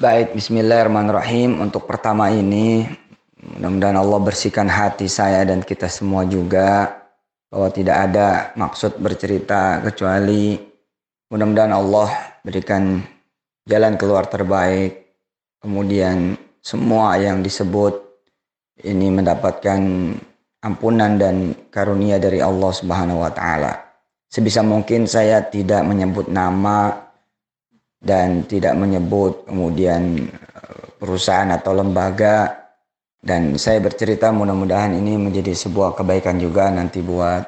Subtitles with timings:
[0.00, 1.60] Baik, bismillahirrahmanirrahim.
[1.60, 2.88] Untuk pertama ini,
[3.36, 6.88] mudah-mudahan Allah bersihkan hati saya dan kita semua juga
[7.52, 10.56] bahwa tidak ada maksud bercerita kecuali
[11.28, 12.08] mudah-mudahan Allah
[12.40, 13.04] berikan
[13.68, 15.20] jalan keluar terbaik.
[15.60, 16.32] Kemudian
[16.64, 18.00] semua yang disebut
[18.80, 19.80] ini mendapatkan
[20.64, 23.76] ampunan dan karunia dari Allah Subhanahu wa taala.
[24.32, 27.09] Sebisa mungkin saya tidak menyebut nama
[28.00, 32.56] dan tidak menyebut kemudian eh, perusahaan atau lembaga.
[33.20, 37.44] Dan saya bercerita mudah-mudahan ini menjadi sebuah kebaikan juga nanti buat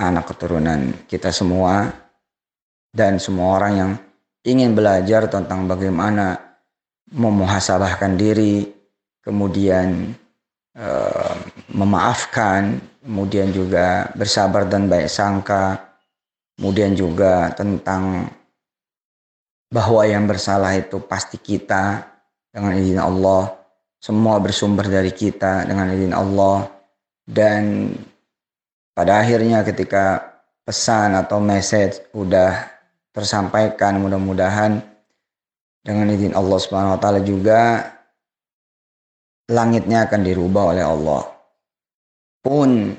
[0.00, 1.92] anak keturunan kita semua
[2.96, 3.92] dan semua orang yang
[4.42, 6.40] ingin belajar tentang bagaimana
[7.12, 8.72] memuhasabahkan diri
[9.22, 10.16] kemudian
[10.80, 11.36] uh,
[11.70, 15.78] memaafkan kemudian juga bersabar dan baik sangka
[16.58, 18.26] kemudian juga tentang
[19.72, 22.04] bahwa yang bersalah itu pasti kita
[22.52, 23.56] dengan izin Allah.
[23.96, 26.68] Semua bersumber dari kita dengan izin Allah.
[27.24, 27.88] Dan
[28.92, 30.20] pada akhirnya ketika
[30.68, 32.68] pesan atau message udah
[33.16, 34.84] tersampaikan mudah-mudahan
[35.80, 37.88] dengan izin Allah Subhanahu wa taala juga
[39.48, 41.22] langitnya akan dirubah oleh Allah.
[42.44, 42.92] Pun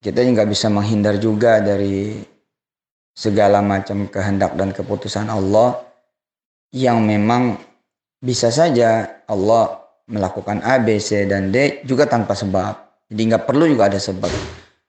[0.00, 2.16] kita nggak bisa menghindar juga dari
[3.12, 5.89] segala macam kehendak dan keputusan Allah
[6.70, 7.58] yang memang
[8.22, 13.06] bisa saja Allah melakukan A, B, C, dan D juga tanpa sebab.
[13.10, 14.30] Jadi nggak perlu juga ada sebab.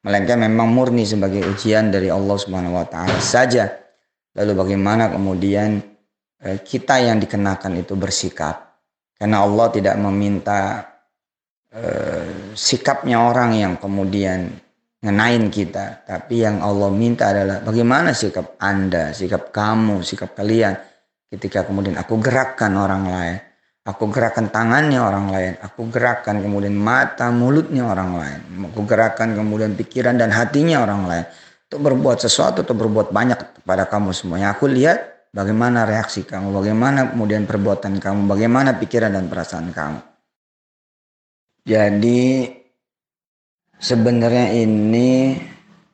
[0.02, 3.70] Melainkan memang murni sebagai ujian dari Allah Subhanahu wa taala saja.
[4.34, 5.78] Lalu bagaimana kemudian
[6.42, 8.82] eh, kita yang dikenakan itu bersikap?
[9.14, 10.90] Karena Allah tidak meminta
[11.70, 14.50] eh, sikapnya orang yang kemudian
[15.02, 20.91] ngenain kita, tapi yang Allah minta adalah bagaimana sikap Anda, sikap kamu, sikap kalian
[21.31, 23.37] ketika kemudian aku gerakkan orang lain
[23.87, 29.73] aku gerakkan tangannya orang lain aku gerakkan kemudian mata mulutnya orang lain aku gerakkan kemudian
[29.73, 31.25] pikiran dan hatinya orang lain
[31.71, 34.52] untuk berbuat sesuatu atau berbuat banyak kepada kamu semuanya.
[34.52, 40.03] Aku lihat bagaimana reaksi kamu bagaimana kemudian perbuatan kamu bagaimana pikiran dan perasaan kamu.
[41.63, 42.52] Jadi
[43.80, 45.39] sebenarnya ini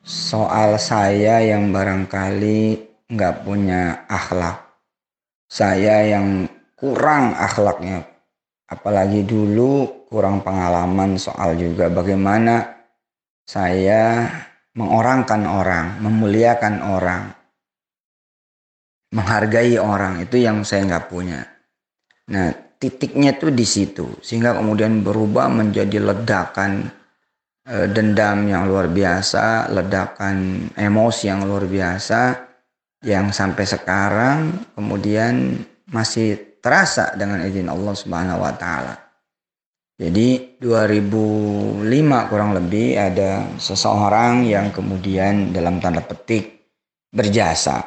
[0.02, 2.60] soal saya yang barangkali
[3.14, 4.67] nggak punya akhlak
[5.48, 6.44] saya yang
[6.76, 8.04] kurang akhlaknya
[8.68, 12.78] apalagi dulu kurang pengalaman soal juga bagaimana
[13.48, 14.28] saya
[14.76, 17.22] mengorangkan orang, memuliakan orang,
[19.10, 21.42] menghargai orang itu yang saya nggak punya.
[22.28, 26.92] Nah titiknya tuh di situ sehingga kemudian berubah menjadi ledakan
[27.64, 32.47] e, dendam yang luar biasa, ledakan emosi yang luar biasa
[33.06, 38.94] yang sampai sekarang kemudian masih terasa dengan izin Allah Subhanahu wa taala.
[39.98, 41.82] Jadi 2005
[42.30, 46.70] kurang lebih ada seseorang yang kemudian dalam tanda petik
[47.10, 47.82] berjasa.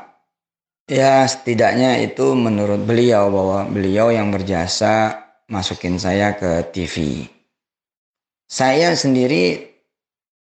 [0.91, 7.27] Ya setidaknya itu menurut beliau bahwa beliau yang berjasa masukin saya ke TV.
[8.51, 9.71] Saya sendiri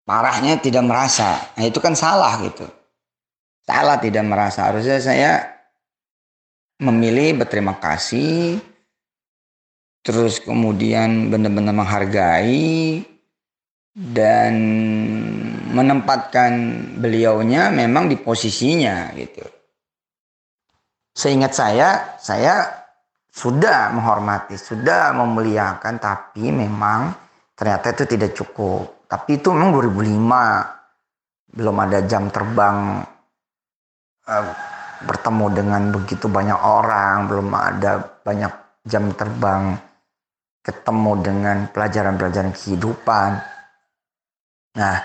[0.03, 1.39] parahnya tidak merasa.
[1.55, 2.67] Nah itu kan salah gitu
[3.71, 5.33] salah tidak merasa harusnya saya
[6.83, 8.59] memilih berterima kasih
[10.03, 13.07] terus kemudian benar-benar menghargai
[13.95, 14.55] dan
[15.71, 16.53] menempatkan
[16.99, 19.45] beliaunya memang di posisinya gitu.
[21.11, 22.65] Seingat saya, saya
[23.31, 27.13] sudah menghormati, sudah memuliakan, tapi memang
[27.53, 29.05] ternyata itu tidak cukup.
[29.11, 33.03] Tapi itu memang 2005, belum ada jam terbang
[34.31, 34.47] uh,
[35.03, 38.53] bertemu dengan begitu banyak orang, belum ada banyak
[38.87, 39.77] jam terbang,
[40.63, 43.31] ketemu dengan pelajaran-pelajaran kehidupan.
[44.79, 44.97] Nah,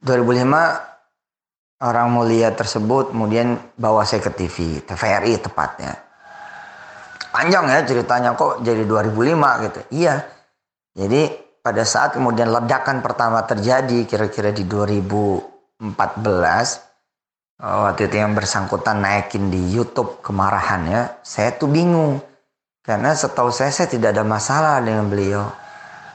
[0.00, 5.92] 2005 orang mulia tersebut kemudian bawa saya ke TV, TVRI tepatnya.
[7.32, 9.80] Panjang ya ceritanya kok jadi 2005 gitu.
[10.04, 10.20] Iya.
[10.92, 11.32] Jadi
[11.64, 16.91] pada saat kemudian ledakan pertama terjadi kira-kira di 2014 Oh,
[17.62, 22.18] waktu itu yang bersangkutan naikin di YouTube kemarahan ya, saya tuh bingung.
[22.82, 25.46] Karena setahu saya, saya tidak ada masalah dengan beliau.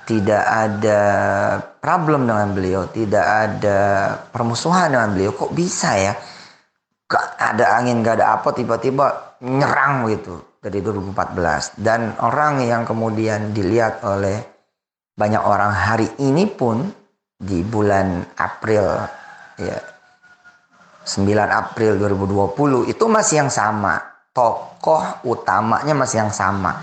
[0.03, 1.01] Tidak ada
[1.79, 2.91] problem dengan beliau.
[2.91, 3.79] Tidak ada
[4.27, 5.31] permusuhan dengan beliau.
[5.31, 6.11] Kok bisa ya?
[7.07, 11.79] Gak ada angin, gak ada apa, tiba-tiba nyerang gitu dari 2014.
[11.79, 14.43] Dan orang yang kemudian dilihat oleh
[15.15, 16.83] banyak orang hari ini pun
[17.39, 19.07] di bulan April
[19.55, 19.96] ya
[21.07, 23.95] 9 April 2020 itu masih yang sama.
[24.37, 26.77] tokoh utamanya masih yang sama.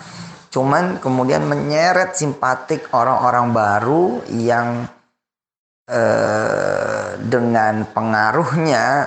[0.51, 4.91] Cuman kemudian menyeret simpatik orang-orang baru yang
[5.87, 9.07] eh, dengan pengaruhnya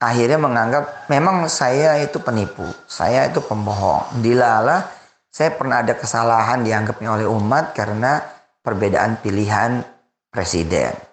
[0.00, 4.24] akhirnya menganggap memang saya itu penipu, saya itu pembohong.
[4.24, 4.88] Dilala
[5.32, 8.20] saya pernah ada kesalahan dianggapnya oleh umat karena
[8.60, 9.80] perbedaan pilihan
[10.28, 11.11] presiden.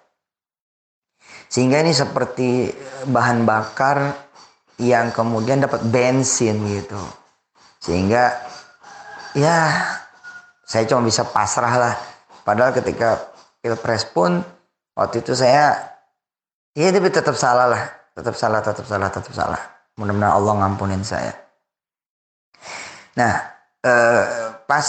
[1.49, 2.69] Sehingga ini seperti
[3.09, 4.13] bahan bakar
[4.77, 7.01] yang kemudian dapat bensin gitu.
[7.81, 8.37] Sehingga
[9.33, 9.57] ya
[10.63, 11.95] saya cuma bisa pasrah lah.
[12.45, 13.17] Padahal ketika
[13.59, 14.45] pilpres pun
[14.93, 15.73] waktu itu saya
[16.77, 17.83] ya tapi tetap salah lah.
[18.13, 19.61] Tetap salah, tetap salah, tetap salah.
[19.97, 21.33] Mudah-mudahan Allah ngampunin saya.
[23.17, 23.33] Nah,
[23.83, 24.23] eh,
[24.69, 24.85] pas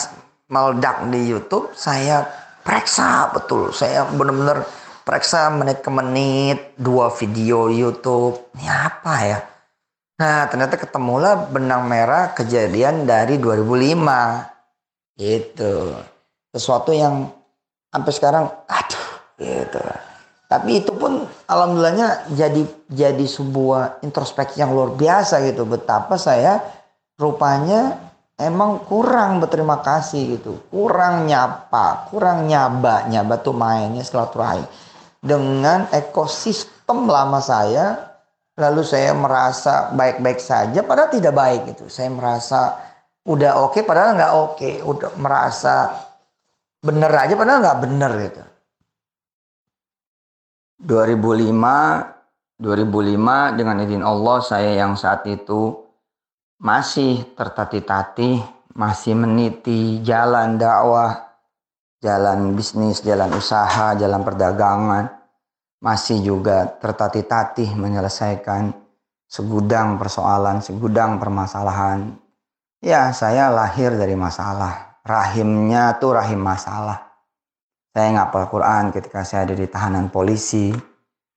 [0.51, 2.27] meledak di YouTube saya
[2.61, 4.67] periksa betul saya benar-benar
[5.11, 8.55] periksa menit ke menit dua video YouTube.
[8.55, 9.43] Ini apa ya?
[10.23, 15.75] Nah ternyata ketemulah benang merah kejadian dari 2005 itu
[16.55, 17.27] sesuatu yang
[17.91, 19.07] sampai sekarang aduh
[19.43, 19.83] gitu.
[20.47, 25.67] Tapi itu pun alhamdulillahnya jadi jadi sebuah introspeksi yang luar biasa gitu.
[25.67, 26.63] Betapa saya
[27.19, 27.99] rupanya
[28.39, 30.63] emang kurang berterima kasih gitu.
[30.71, 33.11] Kurang nyapa kurang nyaba.
[33.11, 34.71] Nyaba tuh mainnya silaturahim
[35.21, 38.17] dengan ekosistem lama saya
[38.57, 42.77] lalu saya merasa baik-baik saja padahal tidak baik gitu saya merasa
[43.29, 44.75] udah oke okay, padahal nggak oke okay.
[44.81, 45.93] udah merasa
[46.81, 48.43] bener aja padahal nggak bener gitu
[50.89, 52.21] 2005
[52.61, 55.81] 2005 dengan izin Allah saya yang saat itu
[56.61, 58.45] masih tertatih-tatih,
[58.77, 61.30] masih meniti jalan dakwah,
[62.01, 65.09] jalan bisnis, jalan usaha, jalan perdagangan,
[65.81, 68.73] masih juga tertatih-tatih menyelesaikan
[69.29, 72.17] segudang persoalan, segudang permasalahan.
[72.81, 75.01] Ya, saya lahir dari masalah.
[75.05, 77.13] Rahimnya tuh rahim masalah.
[77.93, 80.73] Saya ngapal Quran ketika saya ada di tahanan polisi.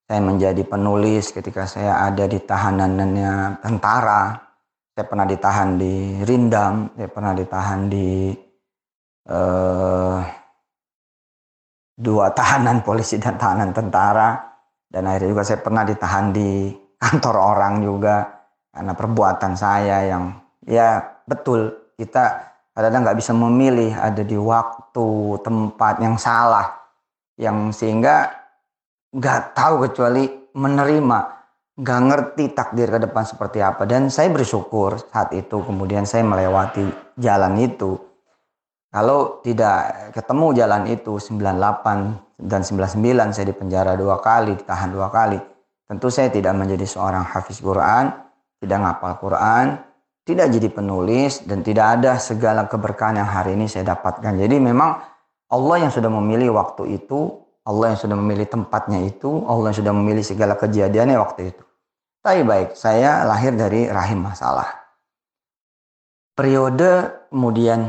[0.04, 4.44] Saya menjadi penulis ketika saya ada di tahanannya tentara
[4.94, 8.30] saya pernah ditahan di Rindam, saya pernah ditahan di
[9.26, 10.22] uh,
[11.94, 14.38] dua tahanan polisi dan tahanan tentara,
[14.90, 18.16] dan akhirnya juga saya pernah ditahan di kantor orang juga
[18.74, 20.34] karena perbuatan saya yang
[20.66, 25.08] ya betul kita kadang-kadang nggak bisa memilih ada di waktu
[25.46, 26.74] tempat yang salah.
[27.38, 28.30] Yang sehingga
[29.14, 31.20] nggak tahu kecuali menerima
[31.74, 33.86] nggak ngerti takdir ke depan seperti apa.
[33.90, 37.98] Dan saya bersyukur saat itu kemudian saya melewati jalan itu
[38.94, 45.42] kalau tidak ketemu jalan itu 98 dan 99 saya dipenjara dua kali ditahan dua kali
[45.90, 48.14] tentu saya tidak menjadi seorang hafiz Quran
[48.62, 49.82] tidak ngapal Quran
[50.24, 55.02] tidak jadi penulis dan tidak ada segala keberkahan yang hari ini saya dapatkan jadi memang
[55.50, 59.94] Allah yang sudah memilih waktu itu Allah yang sudah memilih tempatnya itu, Allah yang sudah
[59.96, 61.64] memilih segala kejadiannya waktu itu.
[62.20, 64.68] Tapi baik, saya lahir dari rahim masalah.
[66.36, 67.88] Periode kemudian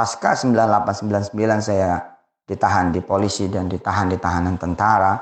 [0.00, 2.00] pasca 9899 saya
[2.48, 5.12] ditahan di polisi dan ditahan di tahanan tentara.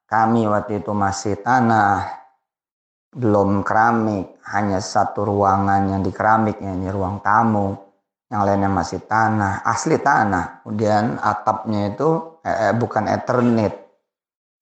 [0.06, 2.06] kami waktu itu masih tanah,
[3.14, 7.74] belum keramik, hanya satu ruangan yang di keramik, ya, ini ruang tamu,
[8.30, 10.62] yang lainnya masih tanah, asli tanah.
[10.62, 13.74] Kemudian atapnya itu eh, eh bukan eternit,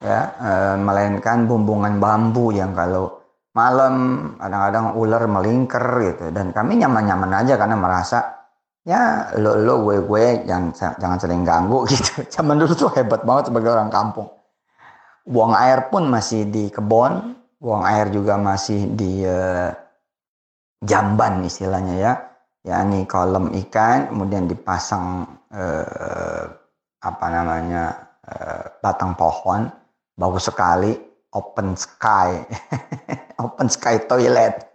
[0.01, 3.21] ya, eh, melainkan bumbungan bambu yang kalau
[3.53, 3.95] malam
[4.41, 6.33] kadang-kadang ular melingkar gitu.
[6.33, 8.42] Dan kami nyaman-nyaman aja karena merasa
[8.83, 12.27] ya lo lo gue gue jangan jangan sering ganggu gitu.
[12.29, 14.29] Zaman dulu tuh hebat banget sebagai orang kampung.
[15.23, 19.71] Buang air pun masih di kebun, buang air juga masih di uh,
[20.83, 22.12] jamban istilahnya ya
[22.62, 26.45] yakni kolam ikan kemudian dipasang uh,
[27.03, 27.85] apa namanya
[28.27, 29.71] uh, batang pohon
[30.19, 30.95] bagus sekali
[31.35, 32.43] open sky
[33.47, 34.75] open sky toilet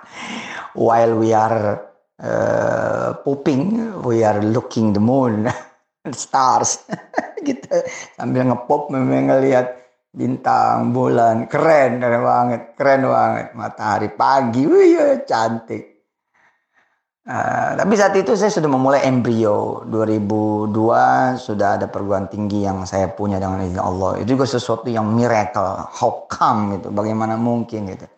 [0.76, 1.80] while we are
[2.20, 5.48] uh, pooping we are looking the moon
[6.12, 6.84] stars.
[7.44, 7.76] Gitu.
[8.16, 9.76] Sambil ngepop memang ngelihat
[10.14, 13.46] bintang, bulan, keren, keren banget, keren banget.
[13.52, 15.92] Matahari pagi, wih ya, cantik.
[17.24, 19.84] Uh, tapi saat itu saya sudah memulai embrio.
[19.88, 20.72] 2002
[21.36, 24.24] sudah ada perguruan tinggi yang saya punya dengan izin Allah.
[24.24, 28.08] Itu juga sesuatu yang miracle how come gitu bagaimana mungkin gitu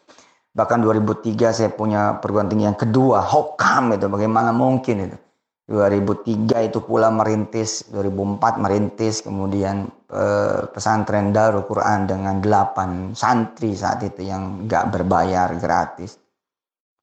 [0.56, 3.28] bahkan 2003 saya punya perguruan tinggi yang kedua
[3.60, 5.18] come itu bagaimana mungkin itu?
[5.66, 14.00] 2003 itu pula merintis 2004 merintis kemudian eh, pesantren Darul Quran dengan 8 santri saat
[14.06, 16.16] itu yang gak berbayar gratis.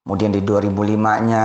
[0.03, 1.43] Kemudian di 2005-nya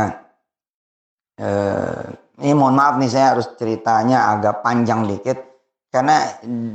[1.42, 2.04] eh,
[2.38, 5.42] ini mohon maaf nih saya harus ceritanya agak panjang dikit.
[5.90, 6.22] Karena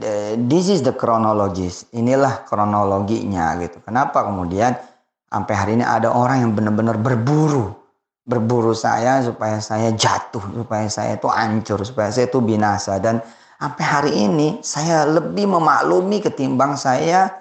[0.04, 3.80] eh, this is the chronologis inilah kronologinya gitu.
[3.80, 4.76] Kenapa kemudian
[5.34, 7.84] sampai hari ini ada orang yang benar-benar berburu
[8.24, 12.96] berburu saya supaya saya jatuh, supaya saya itu hancur, supaya saya itu binasa.
[13.00, 13.20] Dan
[13.60, 17.32] sampai hari ini saya lebih memaklumi ketimbang saya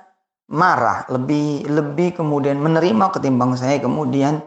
[0.50, 4.42] marah, lebih lebih kemudian menerima ketimbang saya kemudian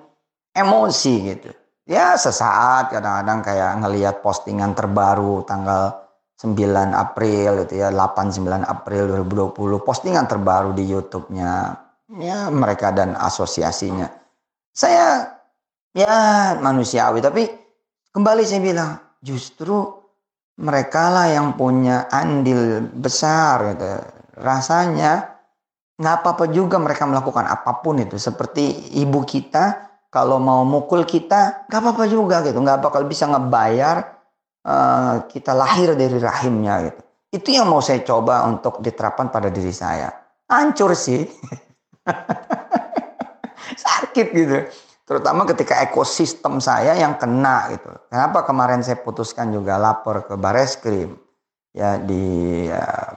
[0.52, 1.52] emosi gitu.
[1.86, 6.02] Ya sesaat kadang-kadang kayak ngelihat postingan terbaru tanggal
[6.42, 6.58] 9
[6.92, 14.10] April itu ya 8 9 April 2020 postingan terbaru di YouTube-nya ya mereka dan asosiasinya.
[14.76, 15.26] Saya
[15.96, 16.16] ya
[16.60, 17.48] manusiawi tapi
[18.12, 18.92] kembali saya bilang
[19.24, 19.80] justru
[20.56, 23.90] mereka lah yang punya andil besar gitu.
[24.40, 25.36] Rasanya
[25.96, 28.20] nggak apa-apa juga mereka melakukan apa pun itu.
[28.20, 32.60] Seperti ibu kita kalau mau mukul kita nggak apa-apa juga gitu.
[32.60, 34.16] Nggak bakal bisa ngebayar
[34.68, 37.02] uh, kita lahir dari rahimnya gitu.
[37.36, 40.08] Itu yang mau saya coba untuk diterapkan pada diri saya.
[40.48, 41.26] Hancur sih
[43.86, 44.58] sakit gitu
[45.06, 47.94] terutama ketika ekosistem saya yang kena gitu.
[48.10, 51.14] Kenapa kemarin saya putuskan juga lapor ke Bareskrim
[51.78, 53.14] ya di ya,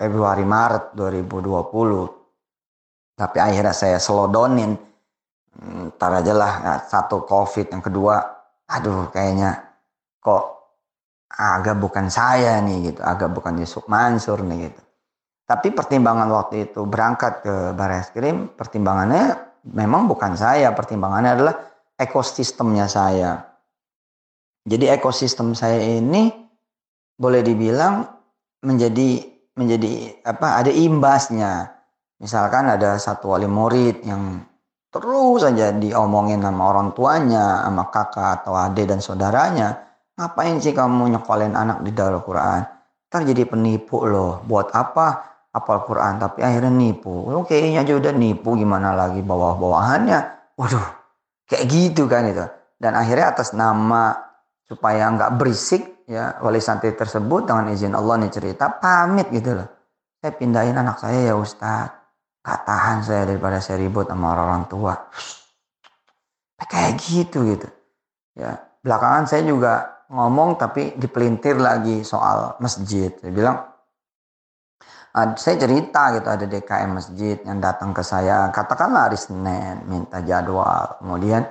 [0.00, 3.20] Februari Maret 2020.
[3.20, 4.72] Tapi akhirnya saya selodonin.
[5.60, 8.16] Ntar aja lah ya, satu COVID yang kedua,
[8.70, 9.60] aduh kayaknya
[10.22, 10.44] kok
[11.28, 14.80] agak bukan saya nih gitu, agak bukan Yusuf Mansur nih gitu.
[15.50, 19.34] Tapi pertimbangan waktu itu berangkat ke Bareskrim, pertimbangannya
[19.66, 21.54] memang bukan saya, pertimbangannya adalah
[21.98, 23.50] ekosistemnya saya.
[24.62, 26.30] Jadi ekosistem saya ini
[27.18, 28.06] boleh dibilang
[28.62, 29.26] menjadi
[29.58, 31.66] menjadi apa ada imbasnya.
[32.22, 34.46] Misalkan ada satu wali murid yang
[34.94, 39.82] terus saja diomongin sama orang tuanya, sama kakak atau adik dan saudaranya.
[40.14, 42.62] Ngapain sih kamu nyekolin anak di dalam Quran?
[43.10, 44.46] Ntar jadi penipu loh.
[44.46, 45.30] Buat apa?
[45.50, 47.30] Apal Quran tapi akhirnya nipu.
[47.30, 50.20] Lo kayaknya aja udah nipu gimana lagi bawah-bawahannya.
[50.54, 50.86] Waduh,
[51.50, 52.46] kayak gitu kan itu.
[52.80, 54.16] Dan akhirnya atas nama
[54.64, 59.68] supaya nggak berisik ya wali santri tersebut dengan izin Allah nih cerita pamit gitu loh.
[60.20, 61.98] Saya pindahin anak saya ya Ustadz.
[62.40, 64.94] Gak tahan saya daripada saya ribut sama orang, -orang tua.
[66.56, 67.68] Kayak gitu gitu.
[68.32, 73.12] Ya, belakangan saya juga ngomong tapi dipelintir lagi soal masjid.
[73.20, 73.69] Saya bilang
[75.10, 80.98] saya cerita gitu ada DKM masjid yang datang ke saya katakanlah hari Senin minta jadwal
[81.02, 81.42] kemudian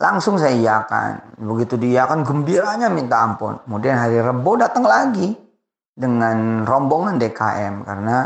[0.00, 5.36] langsung saya iakan begitu diiakan gembiranya minta ampun kemudian hari Rebo datang lagi
[5.92, 8.16] dengan rombongan DKM karena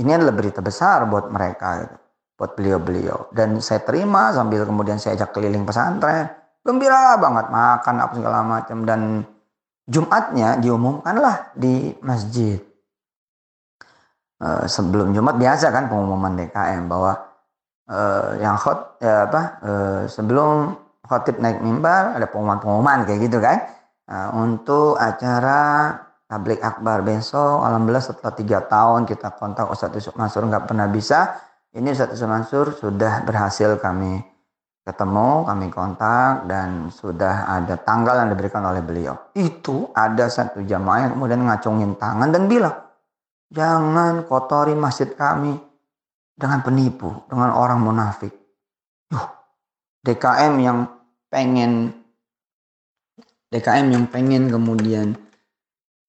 [0.00, 1.96] ini adalah berita besar buat mereka gitu.
[2.40, 3.28] buat beliau-beliau.
[3.36, 6.32] Dan saya terima sambil kemudian saya ajak keliling pesantren.
[6.64, 9.28] Gembira banget makan apa segala macam dan
[9.90, 12.62] Jumatnya diumumkanlah di masjid.
[14.40, 17.12] Uh, sebelum Jumat biasa kan pengumuman DKM bahwa
[17.92, 23.68] uh, yang hot ya apa uh, sebelum khotib naik mimbar ada pengumuman-pengumuman kayak gitu kan
[24.08, 25.92] uh, untuk acara
[26.24, 31.36] tablik akbar besok alhamdulillah setelah tiga tahun kita kontak Ustadz Yusuf Mansur nggak pernah bisa
[31.76, 34.24] ini Ustadz Yusuf Mansur sudah berhasil kami
[34.80, 39.14] ketemu, kami kontak dan sudah ada tanggal yang diberikan oleh beliau.
[39.36, 42.74] Itu ada satu jamaah yang kemudian ngacungin tangan dan bilang,
[43.50, 45.58] jangan kotori masjid kami
[46.38, 48.32] dengan penipu, dengan orang munafik.
[49.12, 49.26] Yuh,
[50.06, 50.78] DKM yang
[51.28, 51.92] pengen
[53.50, 55.18] DKM yang pengen kemudian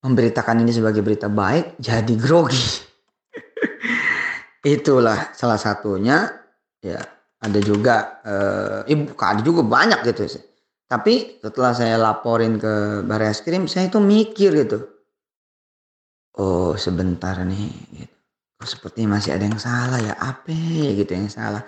[0.02, 2.86] memberitakan ini sebagai berita baik jadi grogi.
[4.62, 6.30] Itulah salah satunya
[6.78, 7.02] ya
[7.42, 10.44] ada juga eh, ibu ada juga banyak gitu sih
[10.86, 14.86] tapi setelah saya laporin ke baris krim saya itu mikir gitu
[16.38, 18.16] oh sebentar nih gitu.
[18.62, 20.14] oh, seperti masih ada yang salah ya?
[20.16, 20.54] Apa
[20.96, 21.64] gitu yang salah?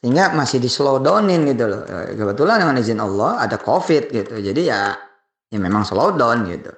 [0.00, 1.82] Sehingga masih di slow downin gitu loh.
[1.84, 4.38] Eh, kebetulan dengan izin Allah ada covid gitu.
[4.38, 4.94] Jadi ya
[5.50, 6.72] ya memang slow down gitu.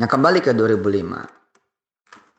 [0.00, 1.42] Nah kembali ke 2005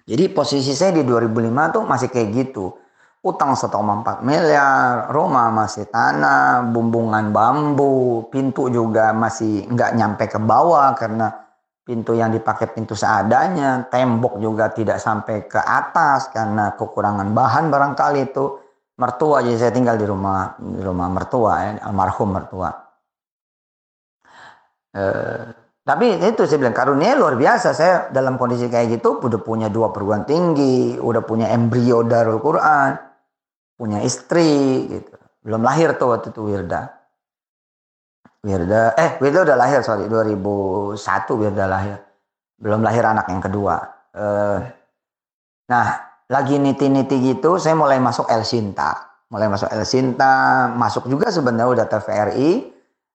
[0.04, 2.76] jadi posisi saya di 2005 tuh masih kayak gitu.
[3.24, 10.92] Utang 1,4 miliar, rumah masih tanah, bumbungan bambu, pintu juga masih nggak nyampe ke bawah
[11.00, 11.32] karena
[11.84, 18.32] pintu yang dipakai pintu seadanya, tembok juga tidak sampai ke atas karena kekurangan bahan barangkali
[18.32, 18.60] itu.
[18.94, 22.70] Mertua jadi saya tinggal di rumah di rumah mertua ya, almarhum mertua.
[24.94, 25.44] Eh,
[25.84, 27.74] tapi itu saya bilang karunia luar biasa.
[27.74, 33.14] Saya dalam kondisi kayak gitu udah punya dua perguruan tinggi, udah punya embrio Darul Quran
[33.78, 35.14] punya istri gitu.
[35.44, 37.03] Belum lahir tuh waktu itu Wirda.
[38.44, 41.00] Wirda, eh Wirda udah lahir sorry 2001
[41.40, 41.98] Wirda lahir.
[42.60, 43.80] Belum lahir anak yang kedua.
[44.14, 44.60] Uh,
[45.72, 49.24] nah lagi niti-niti gitu saya mulai masuk El Sinta.
[49.32, 52.52] Mulai masuk El Sinta, masuk juga sebenarnya udah TVRI.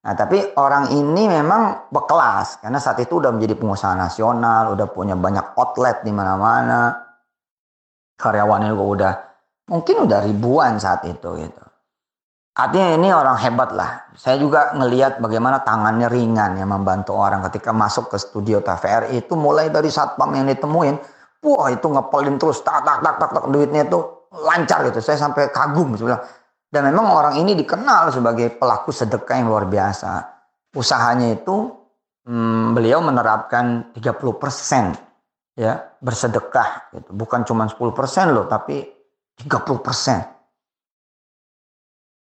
[0.08, 5.12] Nah tapi orang ini memang berkelas karena saat itu udah menjadi pengusaha nasional, udah punya
[5.12, 7.04] banyak outlet di mana-mana.
[8.18, 9.12] Karyawannya juga udah
[9.68, 11.64] Mungkin udah ribuan saat itu gitu.
[12.58, 14.10] Artinya ini orang hebat lah.
[14.18, 19.38] Saya juga ngelihat bagaimana tangannya ringan yang membantu orang ketika masuk ke studio TVRI itu
[19.38, 20.98] mulai dari satpam yang ditemuin,
[21.46, 24.02] wah itu ngepelin terus tak tak tak tak, tak duitnya itu
[24.42, 24.98] lancar gitu.
[24.98, 26.26] Saya sampai kagum sebenarnya.
[26.66, 30.26] Dan memang orang ini dikenal sebagai pelaku sedekah yang luar biasa.
[30.74, 31.70] Usahanya itu
[32.26, 34.98] hmm, beliau menerapkan 30%
[35.54, 37.10] ya bersedekah gitu.
[37.14, 38.82] Bukan cuma 10% loh, tapi
[39.46, 40.37] 30 persen.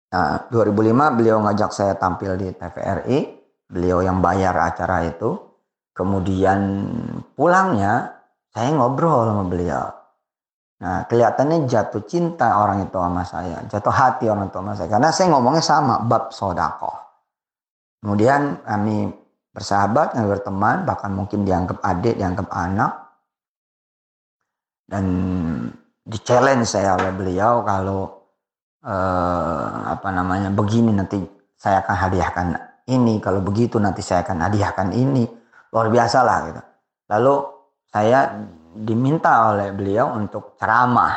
[0.08, 3.18] Nah, 2005 beliau ngajak saya tampil di TVRI,
[3.68, 5.36] beliau yang bayar acara itu.
[5.92, 6.88] Kemudian
[7.36, 9.84] pulangnya saya ngobrol sama beliau.
[10.78, 14.88] Nah, kelihatannya jatuh cinta orang itu sama saya, jatuh hati orang itu sama saya.
[14.88, 16.94] Karena saya ngomongnya sama, bab sodako.
[17.98, 19.10] Kemudian kami
[19.50, 23.10] bersahabat, kami berteman, bahkan mungkin dianggap adik, dianggap anak.
[24.86, 25.04] Dan
[26.06, 28.17] di challenge saya oleh beliau kalau
[28.84, 31.18] eh, apa namanya begini nanti
[31.58, 32.46] saya akan hadiahkan
[32.88, 35.24] ini kalau begitu nanti saya akan hadiahkan ini
[35.74, 36.62] luar biasa lah gitu
[37.10, 37.34] lalu
[37.88, 38.32] saya
[38.78, 41.16] diminta oleh beliau untuk ceramah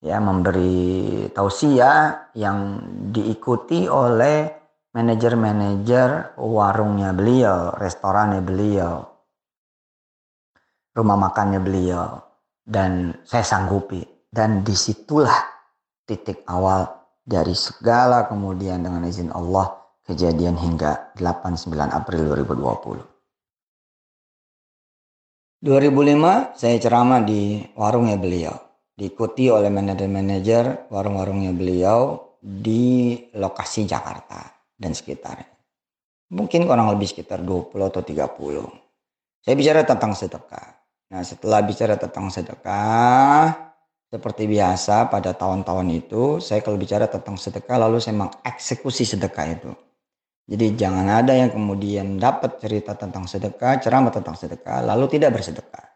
[0.00, 2.80] ya memberi tausiah yang
[3.10, 4.48] diikuti oleh
[4.90, 9.10] manajer-manajer warungnya beliau restorannya beliau
[10.94, 12.18] rumah makannya beliau
[12.66, 14.02] dan saya sanggupi.
[14.30, 15.59] Dan di situlah
[16.10, 16.90] titik awal
[17.22, 19.70] dari segala kemudian dengan izin Allah
[20.02, 23.06] kejadian hingga 8-9 April 2020.
[25.62, 28.58] 2005 saya ceramah di warungnya beliau.
[28.98, 35.46] Diikuti oleh manajer-manajer warung-warungnya beliau di lokasi Jakarta dan sekitarnya.
[36.34, 39.46] Mungkin kurang lebih sekitar 20 atau 30.
[39.46, 40.68] Saya bicara tentang sedekah.
[41.10, 43.69] Nah setelah bicara tentang sedekah,
[44.10, 49.70] seperti biasa pada tahun-tahun itu, saya kalau bicara tentang sedekah lalu saya mengeksekusi sedekah itu.
[50.50, 55.86] Jadi jangan ada yang kemudian dapat cerita tentang sedekah, ceramah tentang sedekah, lalu tidak bersedekah.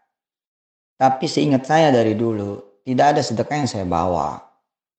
[0.94, 4.38] Tapi seingat saya dari dulu, tidak ada sedekah yang saya bawa.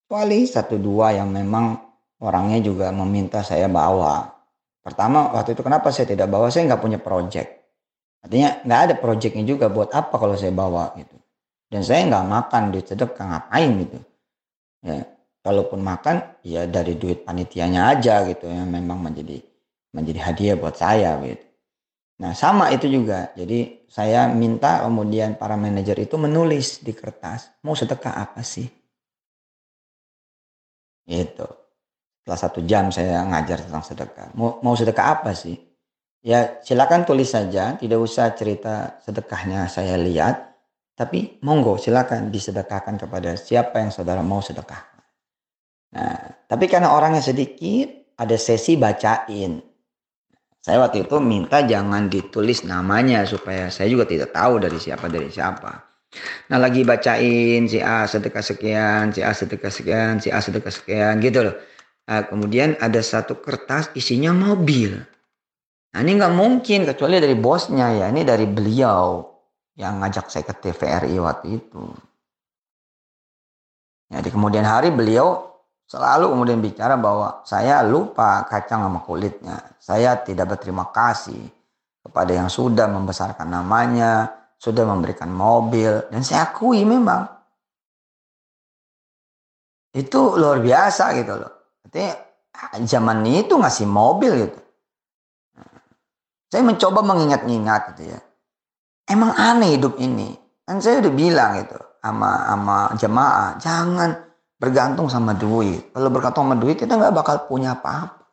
[0.03, 1.71] Kecuali satu dua yang memang
[2.19, 4.27] orangnya juga meminta saya bawa.
[4.83, 6.51] Pertama waktu itu kenapa saya tidak bawa?
[6.51, 7.63] Saya nggak punya project.
[8.27, 11.14] Artinya nggak ada proyeknya juga buat apa kalau saya bawa gitu.
[11.69, 13.99] Dan saya nggak makan di sedekah ngapain gitu.
[14.85, 15.01] Ya,
[15.41, 19.41] kalaupun makan ya dari duit panitianya aja gitu yang memang menjadi
[19.93, 21.45] menjadi hadiah buat saya gitu.
[22.15, 23.35] Nah, sama itu juga.
[23.35, 28.67] Jadi saya minta kemudian para manajer itu menulis di kertas, mau sedekah apa sih?
[31.05, 31.47] Itu.
[32.23, 34.27] Setelah satu jam saya ngajar tentang sedekah.
[34.33, 35.59] Mau, mau sedekah apa sih?
[36.25, 40.54] Ya silakan tulis saja, tidak usah cerita sedekahnya saya lihat.
[40.95, 44.79] Tapi monggo silakan disedekahkan kepada siapa yang saudara mau sedekah.
[45.91, 49.59] Nah, tapi karena orangnya sedikit, ada sesi bacain.
[50.63, 55.27] Saya waktu itu minta jangan ditulis namanya supaya saya juga tidak tahu dari siapa dari
[55.29, 55.77] siapa.
[56.49, 61.19] Nah lagi bacain si A sedekah sekian, si A sedekah sekian, si A sedekah sekian
[61.21, 61.55] gitu loh.
[62.07, 64.95] Nah, kemudian ada satu kertas isinya mobil.
[65.93, 69.34] Nah ini nggak mungkin kecuali dari bosnya ya, ini dari beliau
[69.75, 71.83] yang ngajak saya ke TVRI waktu itu.
[74.07, 75.43] Ya, di kemudian hari beliau
[75.85, 79.59] selalu kemudian bicara bahwa saya lupa kacang sama kulitnya.
[79.77, 81.43] Saya tidak berterima kasih
[81.99, 87.27] kepada yang sudah membesarkan namanya, sudah memberikan mobil, dan saya akui memang
[89.95, 91.51] itu luar biasa gitu loh.
[91.83, 92.11] Artinya
[92.87, 94.59] zaman itu ngasih mobil gitu.
[96.47, 98.19] Saya mencoba mengingat-ingat gitu ya
[99.09, 100.33] emang aneh hidup ini.
[100.65, 104.09] Kan saya udah bilang itu sama sama jemaah, jangan
[104.57, 105.93] bergantung sama duit.
[105.93, 108.25] Kalau bergantung sama duit kita nggak bakal punya apa-apa.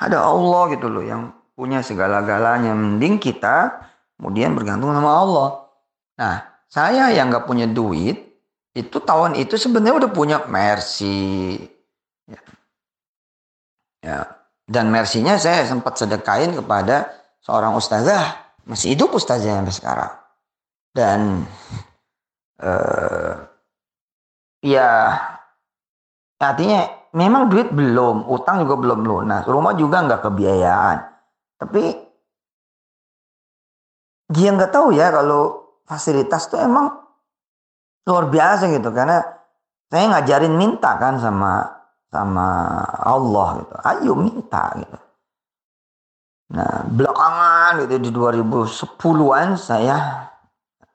[0.00, 2.72] Ada Allah gitu loh yang punya segala-galanya.
[2.72, 3.84] Mending kita
[4.16, 5.48] kemudian bergantung sama Allah.
[6.16, 6.36] Nah,
[6.70, 8.30] saya yang nggak punya duit
[8.72, 11.58] itu tahun itu sebenarnya udah punya Mercy.
[12.30, 12.40] Ya.
[14.00, 14.18] ya.
[14.70, 17.10] Dan Mercy-nya saya sempat sedekain kepada
[17.42, 20.12] seorang ustazah masih hidup ustaznya sampai sekarang.
[20.94, 21.20] Dan
[22.62, 23.34] uh,
[24.62, 25.18] ya
[26.38, 30.98] artinya memang duit belum, utang juga belum lunas, rumah juga nggak kebiayaan.
[31.58, 31.82] Tapi
[34.30, 36.94] dia nggak tahu ya kalau fasilitas tuh emang
[38.06, 39.18] luar biasa gitu karena
[39.90, 41.66] saya ngajarin minta kan sama
[42.14, 42.46] sama
[43.02, 43.74] Allah gitu.
[43.82, 45.09] Ayo minta gitu.
[46.50, 50.26] Nah, belakangan gitu di 2010-an saya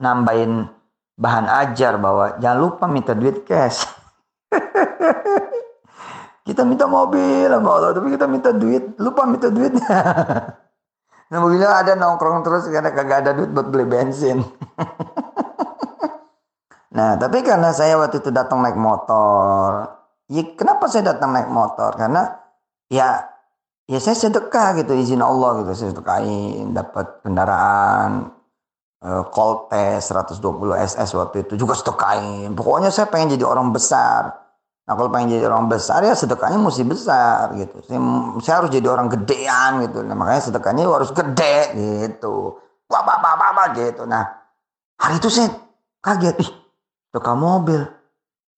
[0.04, 0.68] nambahin
[1.16, 3.88] bahan ajar bahwa jangan lupa minta duit cash.
[6.48, 9.96] kita minta mobil sama Allah, tapi kita minta duit, lupa minta duitnya.
[11.32, 14.44] nah, mobilnya ada nongkrong terus karena kagak ada duit buat beli bensin.
[17.00, 19.88] nah, tapi karena saya waktu itu datang naik motor,
[20.28, 21.96] ya kenapa saya datang naik motor?
[21.96, 22.28] Karena
[22.92, 23.35] ya
[23.86, 25.72] ya saya sedekah gitu izin Allah gitu.
[25.78, 28.34] Saya sedekahin dapat kendaraan
[29.30, 30.42] Coltes 120
[30.82, 32.58] SS waktu itu juga sedekahin.
[32.58, 34.34] Pokoknya saya pengen jadi orang besar.
[34.86, 37.86] Nah kalau pengen jadi orang besar ya sedekahnya mesti besar gitu.
[37.86, 38.00] Saya,
[38.42, 40.02] saya harus jadi orang gedean gitu.
[40.02, 42.58] Nah, makanya sedekahnya harus gede gitu.
[42.90, 44.10] Wah wah wah gitu.
[44.10, 44.26] Nah
[44.98, 45.54] hari itu saya
[46.02, 46.42] kaget.
[46.42, 46.50] Ih
[47.14, 47.82] sedekah mobil.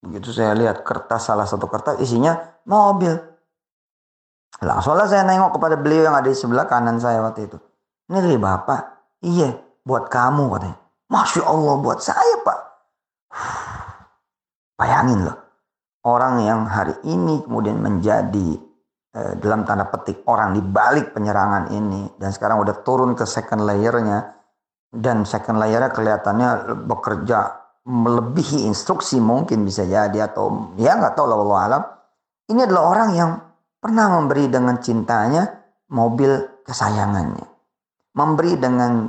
[0.00, 3.18] Begitu saya lihat kertas salah satu kertas isinya mobil
[4.58, 7.58] Langsunglah saya nengok kepada beliau yang ada di sebelah kanan saya waktu itu.
[8.10, 8.80] Ini dari bapak.
[9.22, 9.54] Iya,
[9.86, 10.78] buat kamu katanya.
[11.08, 12.58] Masya Allah buat saya pak.
[14.78, 15.38] Bayangin loh.
[16.02, 18.48] Orang yang hari ini kemudian menjadi
[19.14, 22.10] eh, dalam tanda petik orang di balik penyerangan ini.
[22.18, 24.34] Dan sekarang udah turun ke second layernya.
[24.90, 27.38] Dan second layernya kelihatannya bekerja
[27.86, 30.26] melebihi instruksi mungkin bisa jadi.
[30.26, 31.82] Atau ya nggak tahu lah Allah alam.
[32.48, 33.30] Ini adalah orang yang
[33.78, 35.46] pernah memberi dengan cintanya
[35.94, 37.46] mobil kesayangannya.
[38.14, 39.08] Memberi dengan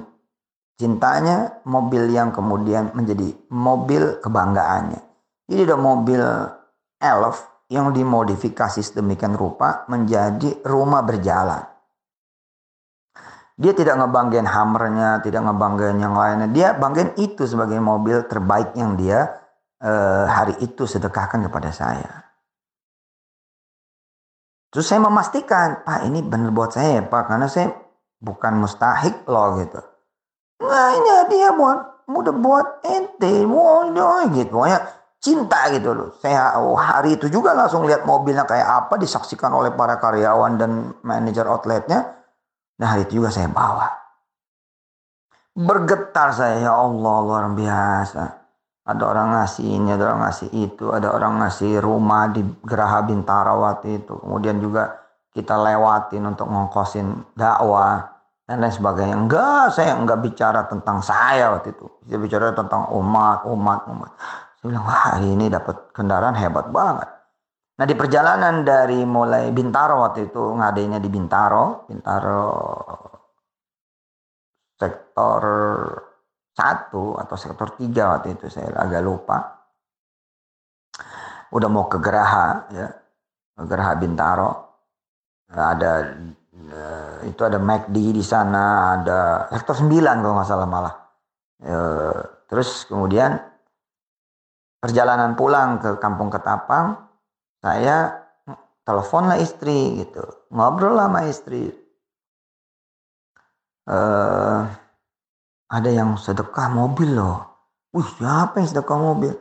[0.80, 5.02] cintanya mobil yang kemudian menjadi mobil kebanggaannya.
[5.50, 6.22] Jadi ada mobil
[7.00, 7.38] Elf
[7.70, 11.66] yang dimodifikasi sedemikian rupa menjadi rumah berjalan.
[13.60, 16.48] Dia tidak ngebanggain hammernya, tidak ngebanggain yang lainnya.
[16.48, 19.36] Dia banggain itu sebagai mobil terbaik yang dia
[19.84, 22.29] eh, hari itu sedekahkan kepada saya.
[24.70, 27.74] Terus saya memastikan, Pak ini benar buat saya ya Pak, karena saya
[28.22, 29.82] bukan mustahik loh gitu.
[30.62, 33.90] Nah ini dia buat, udah buat ente, wow,
[34.30, 34.54] gitu.
[34.54, 34.80] Pokoknya
[35.18, 36.10] cinta gitu loh.
[36.22, 40.72] Saya oh, hari itu juga langsung lihat mobilnya kayak apa, disaksikan oleh para karyawan dan
[41.02, 42.06] manajer outletnya.
[42.80, 43.90] Nah hari itu juga saya bawa.
[45.60, 48.39] Bergetar saya, ya Allah luar biasa.
[48.90, 53.54] Ada orang ngasih ini, ada orang ngasih itu, ada orang ngasih rumah di Geraha Bintara
[53.54, 54.18] waktu itu.
[54.18, 54.98] Kemudian juga
[55.30, 58.02] kita lewatin untuk ngongkosin dakwah
[58.50, 59.14] dan lain sebagainya.
[59.14, 61.86] Enggak, saya enggak bicara tentang saya waktu itu.
[62.10, 64.12] Saya bicara tentang umat, umat, umat.
[64.58, 67.10] Saya bilang, wah ini dapat kendaraan hebat banget.
[67.80, 72.52] Nah di perjalanan dari mulai Bintaro waktu itu ngadainya di Bintaro, Bintaro
[74.76, 75.40] sektor
[76.60, 79.38] satu atau sektor tiga waktu itu saya agak lupa.
[81.56, 82.88] Udah mau ke Geraha ya,
[83.64, 84.52] Geraha Bintaro.
[85.50, 86.20] Ada
[86.54, 89.88] eh, itu ada McD di sana, ada sektor 9
[90.20, 90.96] kalau nggak salah malah.
[91.64, 92.20] Eh,
[92.52, 93.40] terus kemudian
[94.84, 97.08] perjalanan pulang ke Kampung Ketapang,
[97.64, 98.28] saya
[98.84, 101.72] teleponlah istri gitu, ngobrol sama istri.
[103.90, 104.70] Uh,
[105.70, 107.38] ada yang sedekah mobil loh.
[107.94, 109.34] Wih, siapa yang sedekah mobil?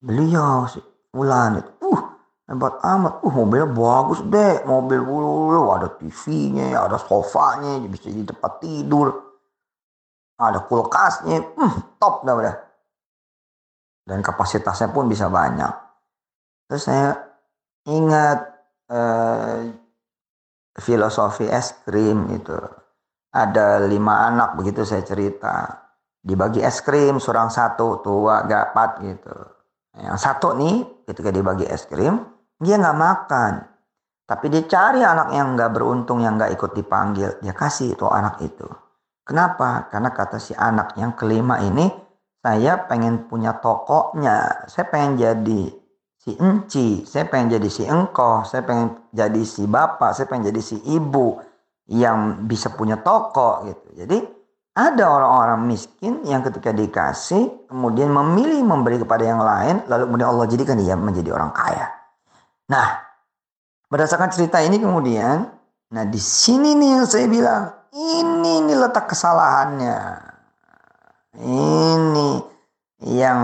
[0.00, 0.78] Beliau, si
[1.14, 1.74] Ulan itu.
[1.82, 2.02] Uh,
[2.46, 3.22] hebat amat.
[3.26, 4.62] Uh, mobilnya bagus deh.
[4.64, 9.10] Mobil bulu, ada TV-nya, ada sofanya, bisa di tempat tidur.
[10.38, 11.58] Ada kulkasnya.
[11.58, 12.54] Hmm, top dah udah
[14.10, 15.70] dan kapasitasnya pun bisa banyak.
[16.66, 17.14] Terus saya
[17.86, 18.38] ingat
[18.90, 19.70] eh,
[20.74, 22.58] filosofi es krim itu.
[23.30, 25.86] Ada lima anak begitu saya cerita.
[26.20, 29.36] Dibagi es krim seorang satu tua gapat gitu.
[29.94, 32.26] Yang satu nih ketika dibagi es krim
[32.58, 33.52] dia nggak makan.
[34.26, 37.38] Tapi dia cari anak yang nggak beruntung yang nggak ikut dipanggil.
[37.42, 38.66] Dia kasih itu anak itu.
[39.26, 39.86] Kenapa?
[39.90, 41.86] Karena kata si anak yang kelima ini
[42.40, 45.62] saya pengen punya tokonya, saya pengen jadi
[46.18, 50.60] si enci, saya pengen jadi si engkoh, saya pengen jadi si bapak, saya pengen jadi
[50.64, 51.36] si ibu
[51.90, 54.06] yang bisa punya toko gitu.
[54.06, 54.18] Jadi
[54.78, 60.46] ada orang-orang miskin yang ketika dikasih kemudian memilih memberi kepada yang lain lalu kemudian Allah
[60.46, 61.90] jadikan dia menjadi orang kaya.
[62.70, 63.02] Nah,
[63.90, 65.50] berdasarkan cerita ini kemudian
[65.90, 69.98] nah di sini nih yang saya bilang ini nih letak kesalahannya.
[71.42, 72.30] Ini
[73.10, 73.38] yang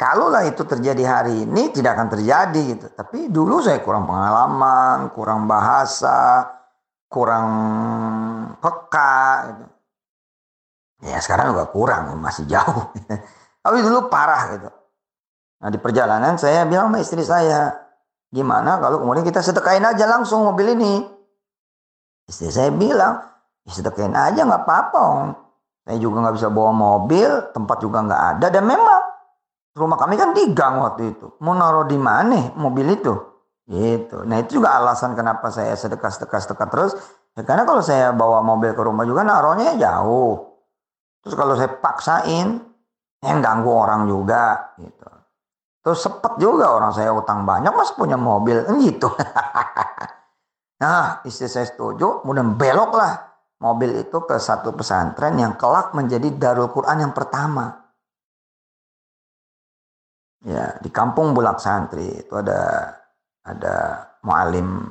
[0.00, 2.86] kalaulah itu terjadi hari ini tidak akan terjadi gitu.
[2.96, 6.48] Tapi dulu saya kurang pengalaman, kurang bahasa,
[7.12, 7.48] kurang
[8.56, 9.64] peka gitu.
[11.02, 12.88] Ya sekarang juga kurang, masih jauh.
[13.62, 14.70] Tapi dulu parah gitu.
[15.62, 17.74] Nah di perjalanan saya bilang sama istri saya,
[18.30, 21.02] gimana kalau kemudian kita sedekain aja langsung mobil ini.
[22.30, 23.18] Istri saya bilang,
[23.66, 25.04] ya sedekain aja nggak apa-apa.
[25.82, 28.46] Saya juga nggak bisa bawa mobil, tempat juga nggak ada.
[28.54, 29.02] Dan memang
[29.74, 31.34] rumah kami kan di gang waktu itu.
[31.42, 33.31] Mau naruh di mana mobil itu?
[33.66, 34.26] Gitu.
[34.26, 36.92] Nah itu juga alasan kenapa saya sedekah-sedekah-sedekah terus.
[37.32, 40.60] Ya, karena kalau saya bawa mobil ke rumah juga naruhnya jauh.
[41.22, 42.72] Terus kalau saya paksain,
[43.22, 45.08] yang ganggu orang juga gitu.
[45.82, 49.10] Terus sepet juga orang saya utang banyak mas punya mobil gitu.
[50.82, 53.14] nah istri saya setuju, kemudian belok lah
[53.62, 57.78] mobil itu ke satu pesantren yang kelak menjadi Darul Quran yang pertama.
[60.42, 62.90] Ya, di kampung Bulak Santri itu ada
[63.42, 64.86] ada Mualim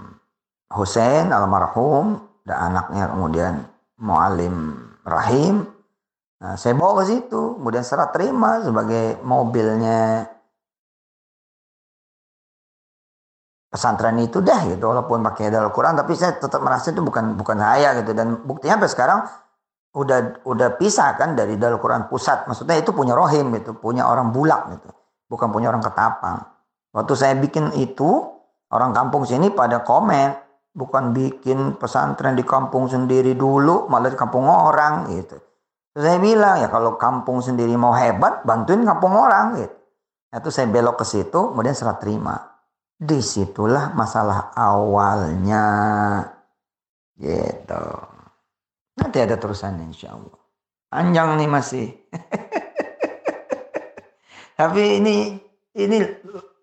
[0.71, 3.53] Hussein almarhum dan anaknya kemudian
[4.01, 5.67] Mualim Rahim.
[6.41, 10.25] Nah, saya bawa ke situ, kemudian serah terima sebagai mobilnya
[13.71, 17.57] pesantren itu dah gitu walaupun pakai Al Quran tapi saya tetap merasa itu bukan bukan
[17.61, 18.11] saya gitu.
[18.17, 19.19] Dan buktinya sampai sekarang
[19.91, 22.49] udah udah pisah kan dari Al Quran pusat.
[22.49, 24.91] Maksudnya itu punya rohim gitu punya orang bulak gitu
[25.31, 26.43] bukan punya orang ketapang.
[26.91, 28.30] Waktu saya bikin itu
[28.71, 30.31] orang kampung sini pada komen
[30.71, 35.35] bukan bikin pesantren di kampung sendiri dulu malah di kampung orang gitu.
[35.91, 39.75] Terus saya bilang ya kalau kampung sendiri mau hebat bantuin kampung orang gitu.
[40.31, 42.39] Itu saya belok ke situ kemudian serah terima.
[42.95, 45.67] Di situlah masalah awalnya.
[47.19, 47.85] Gitu.
[48.95, 50.39] Nanti ada terusan insya Allah.
[50.87, 51.87] Panjang nih masih.
[54.59, 55.35] Tapi ini
[55.75, 55.97] ini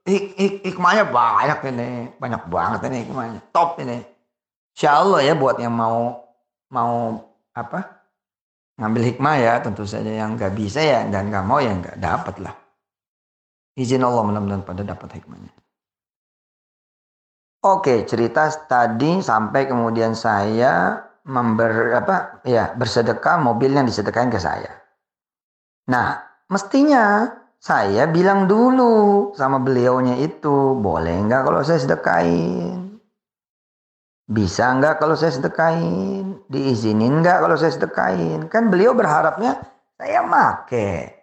[0.09, 1.89] hik, hik, hikmahnya banyak ini.
[2.17, 3.41] Banyak banget ini hikmahnya.
[3.53, 4.01] Top ini.
[4.73, 6.25] Insya Allah ya buat yang mau
[6.73, 7.21] mau
[7.53, 8.01] apa?
[8.79, 12.35] Ngambil hikmah ya tentu saja yang nggak bisa ya dan nggak mau ya nggak dapat
[12.41, 12.55] lah.
[13.79, 15.51] Izin Allah mudah-mudahan pada dapat hikmahnya.
[17.59, 22.39] Oke, cerita tadi sampai kemudian saya member apa?
[22.47, 24.71] Ya bersedekah mobil yang disedekahin ke saya.
[25.91, 27.27] Nah, mestinya
[27.59, 33.03] saya bilang dulu sama beliaunya itu, boleh nggak kalau saya sedekahin?
[34.31, 36.39] Bisa nggak kalau saya sedekahin?
[36.47, 38.47] Diizinin nggak kalau saya sedekahin?
[38.47, 39.59] Kan beliau berharapnya
[39.99, 41.19] saya make.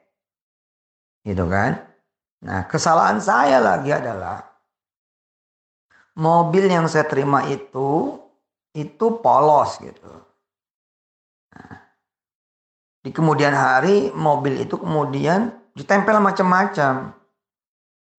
[1.24, 1.80] Gitu kan?
[2.44, 4.44] Nah, kesalahan saya lagi adalah
[6.20, 8.20] mobil yang saya terima itu
[8.76, 10.14] itu polos gitu.
[11.56, 11.76] Nah,
[13.02, 17.12] di kemudian hari mobil itu kemudian ditempel macam-macam.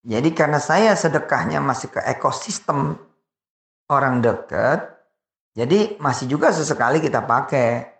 [0.06, 2.94] Jadi karena saya sedekahnya masih ke ekosistem
[3.90, 4.86] orang dekat,
[5.56, 7.90] jadi masih juga sesekali kita pakai.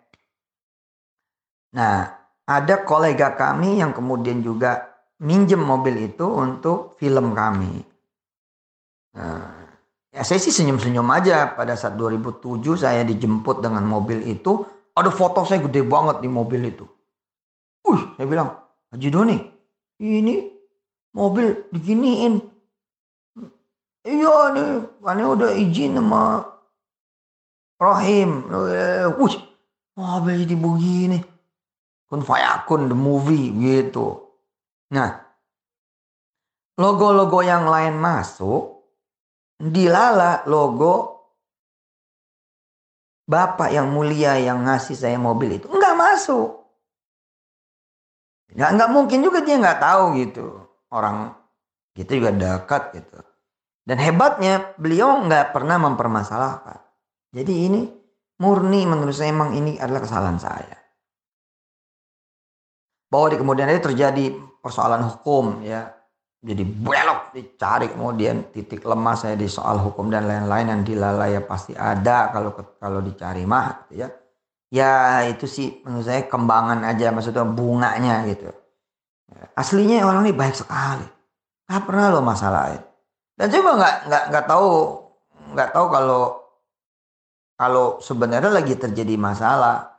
[1.75, 2.07] Nah,
[2.47, 4.87] ada kolega kami yang kemudian juga
[5.19, 7.81] minjem mobil itu untuk film kami.
[9.17, 9.67] Nah,
[10.13, 14.63] ya saya sih senyum-senyum aja pada saat 2007 saya dijemput dengan mobil itu.
[14.97, 16.85] Ada foto saya gede banget di mobil itu.
[17.85, 18.49] Wih, saya bilang,
[18.93, 19.37] Haji Doni,
[19.99, 20.35] ini
[21.11, 22.39] mobil diginiin.
[24.07, 24.71] Iya nih,
[25.03, 26.39] ini udah izin sama
[27.75, 28.47] Rahim.
[29.19, 29.35] Wih,
[29.99, 31.19] mobil jadi begini.
[32.07, 34.31] Kun fayakun the movie gitu.
[34.95, 35.19] Nah,
[36.79, 38.87] logo-logo yang lain masuk,
[39.59, 41.17] dilala logo
[43.27, 46.66] Bapak yang mulia yang ngasih saya mobil itu nggak masuk.
[48.57, 50.45] Nggak, nggak mungkin juga dia nggak tahu gitu
[50.89, 51.37] orang
[51.93, 53.17] kita juga dekat gitu.
[53.87, 56.81] Dan hebatnya beliau nggak pernah mempermasalahkan.
[57.31, 57.81] Jadi ini
[58.41, 60.77] murni menurut saya emang ini adalah kesalahan saya.
[63.07, 65.93] Bahwa di kemudian hari terjadi persoalan hukum ya.
[66.37, 71.41] Jadi belok dicari kemudian titik lemah saya di soal hukum dan lain-lain yang dilalai ya
[71.41, 74.07] pasti ada kalau kalau dicari mah gitu ya.
[74.67, 78.51] Ya itu sih menurut saya kembangan aja maksudnya bunganya gitu.
[79.55, 81.07] Aslinya orang ini baik sekali.
[81.67, 82.83] Gak pernah lo masalahin.
[83.37, 84.69] Dan coba nggak nggak nggak tahu
[85.53, 86.21] nggak tahu kalau
[87.57, 89.97] kalau sebenarnya lagi terjadi masalah.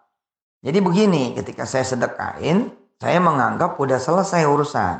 [0.59, 4.99] Jadi begini, ketika saya sedekain, saya menganggap udah selesai urusan.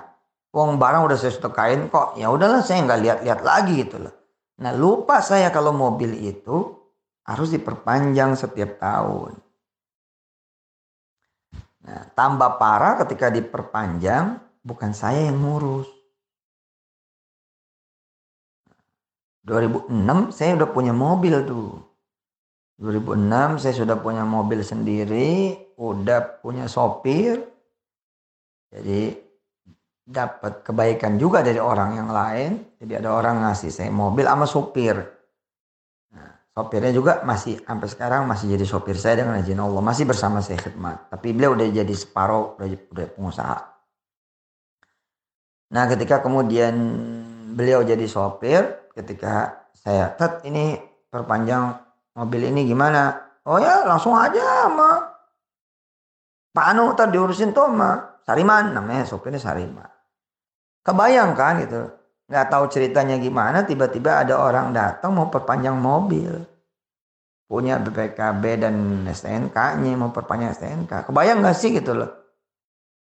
[0.55, 4.15] Wong barang udah saya sedekain kok, ya udahlah saya nggak lihat-lihat lagi gitu loh.
[4.63, 6.79] Nah lupa saya kalau mobil itu
[7.27, 9.39] harus diperpanjang setiap tahun.
[11.89, 15.89] Nah, tambah parah ketika diperpanjang, bukan saya yang ngurus.
[19.49, 21.81] 2006 saya udah punya mobil tuh.
[22.77, 27.41] 2006 saya sudah punya mobil sendiri, udah punya sopir.
[28.69, 29.17] Jadi
[30.05, 32.51] dapat kebaikan juga dari orang yang lain.
[32.77, 35.18] Jadi ada orang ngasih saya mobil sama sopir.
[36.59, 39.79] Sopirnya juga masih sampai sekarang masih jadi sopir saya dengan izin Allah.
[39.79, 41.07] Masih bersama saya khidmat.
[41.07, 42.67] Tapi beliau udah jadi separuh, udah,
[42.99, 43.59] udah pengusaha.
[45.71, 46.75] Nah ketika kemudian
[47.55, 50.75] beliau jadi sopir, ketika saya, Tet ini
[51.07, 51.79] perpanjang
[52.19, 53.15] mobil ini gimana?
[53.47, 55.15] Oh ya langsung aja sama
[56.51, 59.87] Pak Anu tadi diurusin tuh sama Sariman namanya sopirnya Sariman.
[60.83, 61.87] Kebayang kan gitu
[62.29, 66.45] nggak tahu ceritanya gimana tiba-tiba ada orang datang mau perpanjang mobil.
[67.49, 68.75] Punya BPKB dan
[69.09, 72.13] STNK-nya mau perpanjang STNK kebayang nggak sih gitu loh?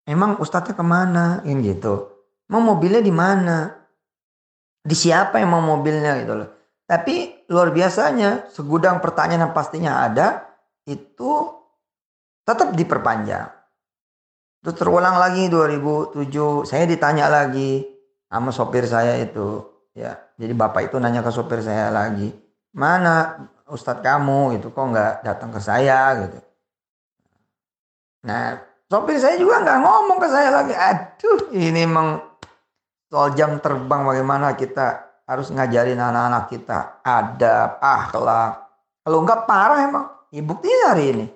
[0.02, 1.46] Emang ustadznya ke mana?
[1.46, 2.10] Ini gitu.
[2.50, 3.70] Mau mobilnya di mana?
[4.82, 6.48] Di siapa yang mau mobilnya gitu loh.
[6.90, 10.58] Tapi luar biasanya segudang pertanyaan yang pastinya ada
[10.90, 11.54] itu
[12.42, 13.46] tetap diperpanjang.
[14.62, 17.86] Terus terulang lagi 2007 saya ditanya lagi
[18.32, 19.60] sama sopir saya itu
[19.92, 20.16] ya.
[20.40, 22.32] Jadi bapak itu nanya ke sopir saya lagi
[22.72, 24.56] mana ustadz kamu?
[24.56, 26.16] Itu kok nggak datang ke saya?
[26.24, 26.40] Gitu.
[28.24, 28.56] Nah
[28.88, 30.72] sopir saya juga nggak ngomong ke saya lagi.
[30.72, 32.24] Aduh ini emang
[33.12, 38.64] soal jam terbang bagaimana kita harus ngajarin anak-anak kita ada akhlak.
[39.04, 41.26] Kalau nggak parah emang ya buktinya hari ini.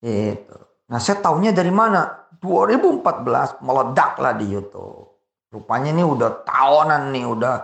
[0.00, 5.08] Itu nah saya taunya dari mana 2014 meledaklah di YouTube.
[5.48, 7.56] Rupanya ini udah tahunan nih, udah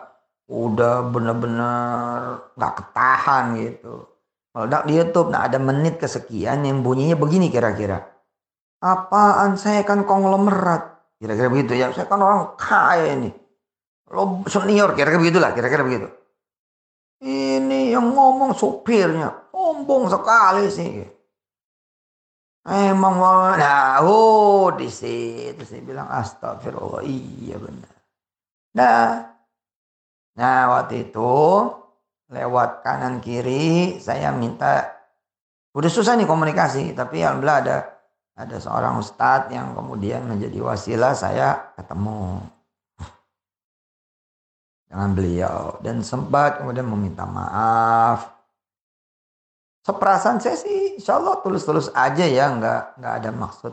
[0.49, 2.19] udah bener-bener
[2.57, 4.09] nggak ketahan gitu.
[4.55, 5.29] Meledak di YouTube.
[5.31, 8.03] Nah ada menit kesekian yang bunyinya begini kira-kira.
[8.81, 11.17] Apaan saya kan konglomerat.
[11.19, 11.91] Kira-kira begitu ya.
[11.91, 13.31] Saya kan orang kaya ini.
[14.13, 15.51] Lo senior kira-kira begitulah.
[15.57, 16.09] Kira-kira begitu.
[17.25, 19.49] Ini yang ngomong supirnya.
[19.51, 20.93] Sombong sekali sih.
[22.65, 23.21] Emang
[23.61, 25.61] nah, oh di situ.
[25.69, 27.93] Saya bilang astagfirullah iya benar.
[28.73, 29.09] Nah,
[30.33, 31.33] nah waktu itu
[32.33, 34.97] lewat kanan kiri saya minta
[35.77, 37.77] udah susah nih komunikasi tapi alhamdulillah ada
[38.35, 42.43] ada seorang ustadz yang kemudian menjadi wasilah saya ketemu.
[44.91, 45.59] Dengan beliau.
[45.85, 48.34] Dan sempat kemudian meminta maaf
[49.85, 53.73] seperasaan saya sih insya Allah tulus-tulus aja ya nggak nggak ada maksud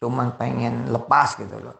[0.00, 1.76] cuman pengen lepas gitu loh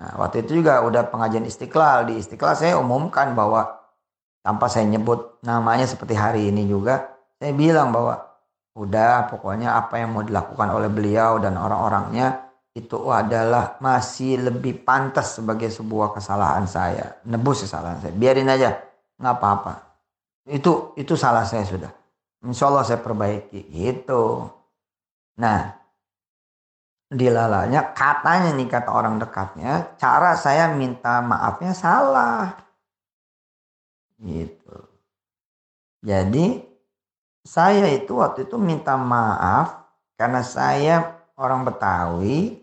[0.00, 3.78] nah waktu itu juga udah pengajian istiqlal di istiqlal saya umumkan bahwa
[4.40, 8.16] tanpa saya nyebut namanya seperti hari ini juga saya bilang bahwa
[8.78, 15.34] udah pokoknya apa yang mau dilakukan oleh beliau dan orang-orangnya itu adalah masih lebih pantas
[15.34, 17.18] sebagai sebuah kesalahan saya.
[17.26, 18.14] Nebus kesalahan saya.
[18.14, 18.78] Biarin aja.
[19.18, 19.74] nggak apa-apa.
[20.46, 21.90] Itu itu salah saya sudah.
[22.48, 23.60] Insya Allah saya perbaiki.
[23.68, 24.48] Gitu.
[25.38, 25.78] Nah,
[27.08, 32.52] dilalanya katanya nih kata orang dekatnya cara saya minta maafnya salah
[34.20, 34.76] gitu
[36.04, 36.60] jadi
[37.48, 39.88] saya itu waktu itu minta maaf
[40.20, 42.60] karena saya orang Betawi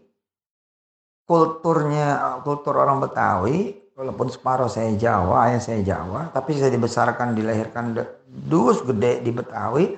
[1.25, 7.95] kulturnya kultur orang Betawi walaupun separuh saya Jawa ayah saya Jawa tapi saya dibesarkan dilahirkan
[8.27, 9.95] dus gede di Betawi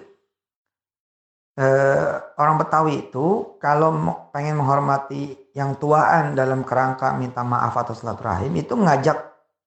[1.57, 3.97] eh, orang Betawi itu kalau
[4.29, 9.17] pengen menghormati yang tuaan dalam kerangka minta maaf atau silaturahim itu ngajak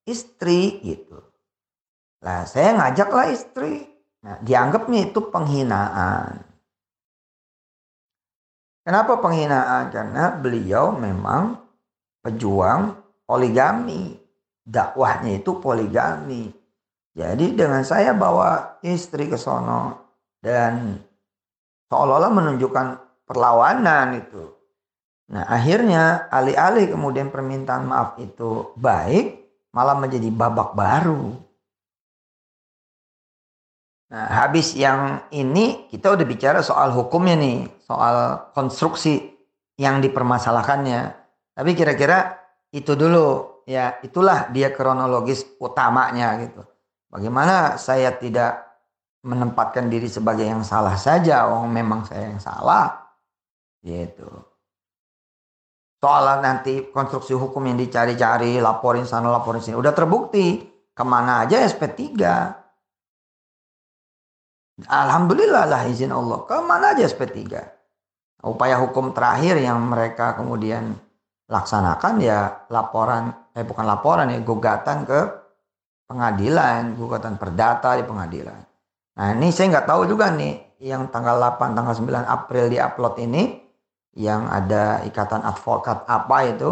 [0.07, 1.19] istri gitu.
[2.23, 3.91] Lah saya ngajaklah istri.
[4.21, 6.45] Nah, dianggapnya itu penghinaan.
[8.85, 9.89] Kenapa penghinaan?
[9.89, 11.57] Karena beliau memang
[12.21, 14.20] pejuang poligami.
[14.65, 16.53] Dakwahnya itu poligami.
[17.11, 19.99] Jadi dengan saya bawa istri ke sono
[20.39, 20.95] dan
[21.91, 22.87] seolah-olah menunjukkan
[23.27, 24.47] perlawanan itu.
[25.31, 29.43] Nah akhirnya alih-alih kemudian permintaan maaf itu baik,
[29.75, 31.35] malah menjadi babak baru.
[34.11, 39.35] Nah habis yang ini kita udah bicara soal hukumnya nih, soal konstruksi
[39.79, 41.15] yang dipermasalahkannya.
[41.59, 42.39] Tapi kira-kira
[42.71, 46.67] itu dulu ya itulah dia kronologis utamanya gitu.
[47.07, 48.67] Bagaimana saya tidak
[49.23, 53.15] menempatkan diri sebagai yang salah saja, oh memang saya yang salah.
[53.79, 54.27] Gitu.
[56.01, 59.77] Soal nanti konstruksi hukum yang dicari-cari, laporin sana, laporin sini.
[59.77, 60.67] Udah terbukti.
[60.91, 62.01] Ke mana aja SP3.
[64.85, 66.45] Alhamdulillah lah izin Allah.
[66.49, 67.53] Ke mana aja SP3.
[68.41, 70.97] Upaya hukum terakhir yang mereka kemudian
[71.51, 75.21] laksanakan ya laporan, eh bukan laporan ya, gugatan ke
[76.07, 78.61] pengadilan, gugatan perdata di pengadilan.
[79.19, 83.15] Nah ini saya nggak tahu juga nih yang tanggal 8, tanggal 9 April di upload
[83.21, 83.43] ini
[84.17, 86.71] yang ada ikatan advokat apa itu.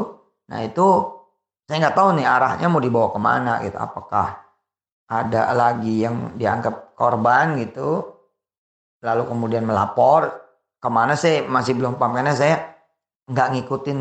[0.48, 0.86] Nah itu
[1.68, 3.76] saya nggak tahu nih arahnya mau dibawa ke mana gitu.
[3.76, 4.48] Apakah
[5.08, 8.16] ada lagi yang dianggap korban gitu.
[9.04, 10.34] Lalu kemudian melapor
[10.78, 12.74] ke mana sih masih belum karena saya
[13.28, 13.98] nggak ngikutin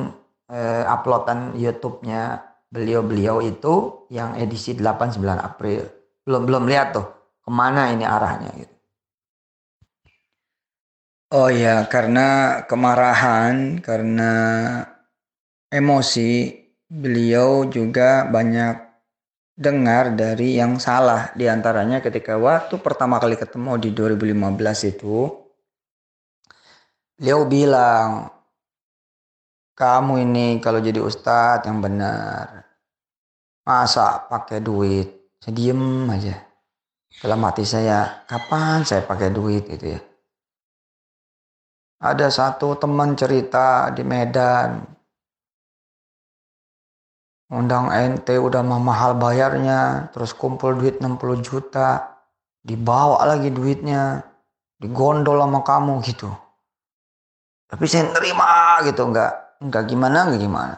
[0.51, 5.87] eh, uploadan YouTube-nya beliau-beliau itu yang edisi 8 9 April.
[6.27, 7.07] Belum belum lihat tuh
[7.43, 8.75] ke mana ini arahnya gitu.
[11.27, 14.31] Oh ya, karena kemarahan, karena
[15.67, 16.55] emosi,
[16.87, 18.75] beliau juga banyak
[19.59, 21.35] dengar dari yang salah.
[21.35, 25.27] Di antaranya ketika waktu pertama kali ketemu di 2015 itu,
[27.19, 28.31] beliau bilang,
[29.78, 32.65] kamu ini kalau jadi ustadz yang benar,
[33.61, 36.34] masa pakai duit, saya diem aja.
[37.21, 40.01] Dalam hati saya kapan saya pakai duit gitu ya?
[42.01, 44.82] Ada satu teman cerita di Medan.
[47.53, 52.17] Undang ente udah mahal bayarnya terus kumpul duit 60 juta.
[52.65, 54.25] Dibawa lagi duitnya.
[54.78, 56.30] Digondol sama kamu gitu.
[57.65, 60.75] Tapi saya nerima gitu enggak enggak gimana enggak gimana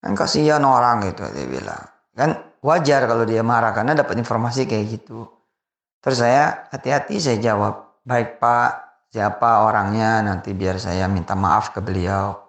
[0.00, 1.84] kan kasihan orang gitu dia bilang
[2.16, 2.30] kan
[2.64, 5.28] wajar kalau dia marah karena dapat informasi kayak gitu
[6.00, 11.84] Terus saya hati-hati saya jawab, baik Pak, siapa orangnya nanti biar saya minta maaf ke
[11.84, 12.40] beliau.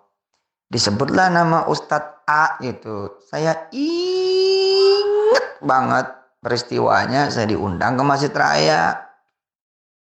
[0.71, 3.19] Disebutlah nama Ustadz A gitu.
[3.27, 6.07] Saya inget banget
[6.39, 8.95] peristiwanya saya diundang ke Masjid Raya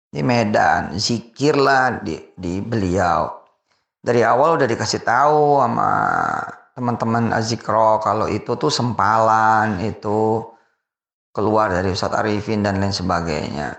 [0.09, 0.97] di Medan.
[0.97, 3.44] Zikirlah di, di beliau.
[4.05, 5.89] Dari awal udah dikasih tahu sama
[6.77, 10.45] teman-teman Azikro kalau itu tuh sempalan itu
[11.33, 13.73] keluar dari Ustadz Arifin dan lain sebagainya.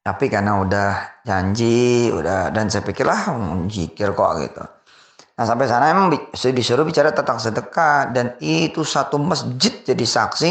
[0.00, 3.28] Tapi karena udah janji, udah dan saya pikirlah
[3.68, 4.64] jikir kok gitu.
[5.36, 10.50] Nah sampai sana emang disuruh bicara tentang sedekah dan itu satu masjid jadi saksi.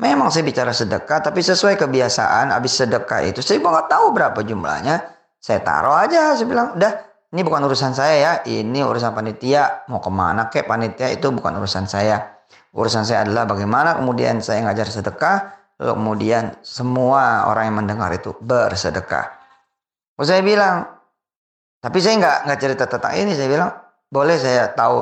[0.00, 5.04] Memang saya bicara sedekah tapi sesuai kebiasaan habis sedekah itu saya nggak tahu berapa jumlahnya.
[5.40, 9.86] Saya taruh aja, saya bilang udah ini bukan urusan saya ya, ini urusan panitia.
[9.86, 12.42] Mau ke mana kek panitia itu bukan urusan saya.
[12.74, 18.34] Urusan saya adalah bagaimana kemudian saya ngajar sedekah, lalu kemudian semua orang yang mendengar itu
[18.42, 19.30] bersedekah.
[20.18, 20.90] Oh, saya bilang,
[21.78, 23.32] tapi saya nggak nggak cerita tentang ini.
[23.38, 23.70] Saya bilang,
[24.10, 24.98] boleh saya tahu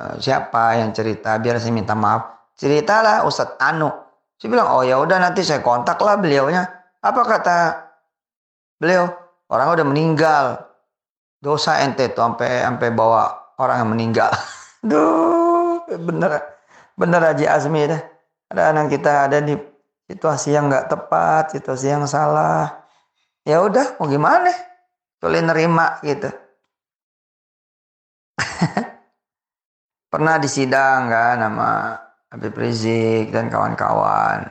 [0.00, 2.52] uh, siapa yang cerita, biar saya minta maaf.
[2.56, 3.92] Ceritalah Ustadz Anu.
[4.40, 6.64] Saya bilang, oh ya udah nanti saya kontak lah beliaunya.
[7.04, 7.56] Apa kata
[8.80, 9.12] beliau?
[9.52, 10.73] Orang udah meninggal.
[11.44, 14.32] Dosa ente tuh sampai sampai bawa orang yang meninggal.
[14.88, 16.40] Duh, bener
[16.96, 18.00] bener Haji Azmi dah.
[18.48, 19.52] Kadang kita ada di
[20.08, 22.80] situasi yang nggak tepat, situasi yang salah.
[23.44, 24.48] Ya udah, mau gimana?
[25.20, 26.32] Boleh nerima gitu.
[30.12, 31.98] Pernah disidang kan nama
[32.32, 34.48] Habib Rizik dan kawan-kawan.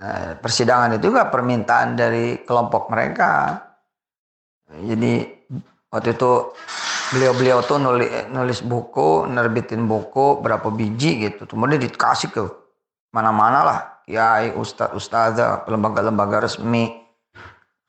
[0.00, 3.60] Nah, persidangan itu juga permintaan dari kelompok mereka.
[4.70, 5.33] Jadi
[5.94, 6.50] waktu itu
[7.14, 11.46] beliau-beliau tuh nulis, nulis buku, nerbitin buku berapa biji gitu.
[11.46, 12.42] Kemudian dikasih ke
[13.14, 13.78] mana-mana lah.
[14.04, 16.92] Kiai, ustadz, ustazah, lembaga-lembaga resmi,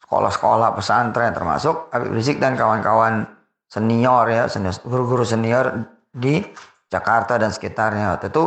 [0.05, 3.27] sekolah-sekolah, pesantren termasuk Habib Rizik dan kawan-kawan
[3.67, 4.47] senior ya,
[4.85, 5.83] guru-guru senior
[6.13, 6.39] di
[6.87, 8.15] Jakarta dan sekitarnya.
[8.15, 8.43] Waktu itu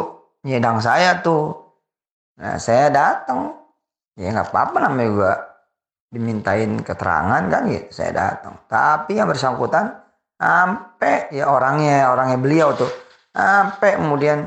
[0.49, 1.59] nyedang saya tuh.
[2.41, 3.59] Nah, saya datang.
[4.17, 5.33] Ya nggak apa-apa namanya juga
[6.09, 7.89] dimintain keterangan kan gitu.
[7.93, 8.57] Saya datang.
[8.69, 9.93] Tapi yang bersangkutan
[10.39, 12.91] sampai ya orangnya orangnya beliau tuh
[13.35, 14.47] sampai kemudian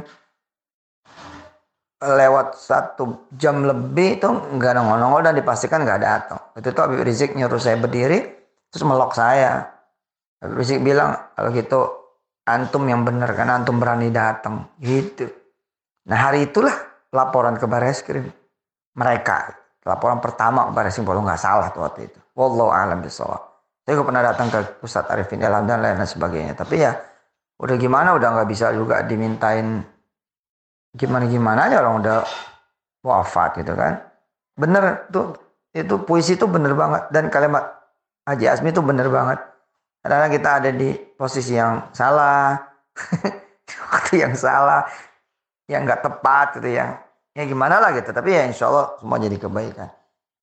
[2.01, 6.41] lewat satu jam lebih itu nggak nongol-nongol dan dipastikan nggak datang.
[6.57, 8.25] Itu tuh Habib Rizik nyuruh saya berdiri
[8.73, 9.69] terus melok saya.
[10.41, 12.01] Habib Rizik bilang kalau gitu
[12.47, 15.29] antum yang benar kan antum berani datang gitu
[16.09, 16.73] nah hari itulah
[17.13, 18.33] laporan ke baris krim
[18.97, 22.19] mereka laporan pertama ke baris krim kalau nggak salah tuh waktu itu.
[22.37, 23.51] Wallahu alam bisawab
[23.81, 26.53] saya pernah datang ke pusat Arifin Ilham dan lain-lain sebagainya.
[26.53, 26.93] Tapi ya
[27.57, 29.81] udah gimana udah nggak bisa juga dimintain
[30.95, 32.17] gimana gimana aja orang udah
[33.01, 33.99] wafat gitu kan.
[34.53, 35.33] Bener tuh
[35.73, 37.67] itu puisi itu bener banget dan kalimat
[38.23, 39.43] Haji Asmi itu bener banget.
[40.01, 42.57] Karena kita ada di posisi yang salah,
[43.93, 44.87] waktu yang salah,
[45.69, 46.97] yang nggak tepat gitu yang
[47.35, 48.11] ya gimana lah gitu.
[48.11, 49.89] Tapi ya insya Allah semua jadi kebaikan.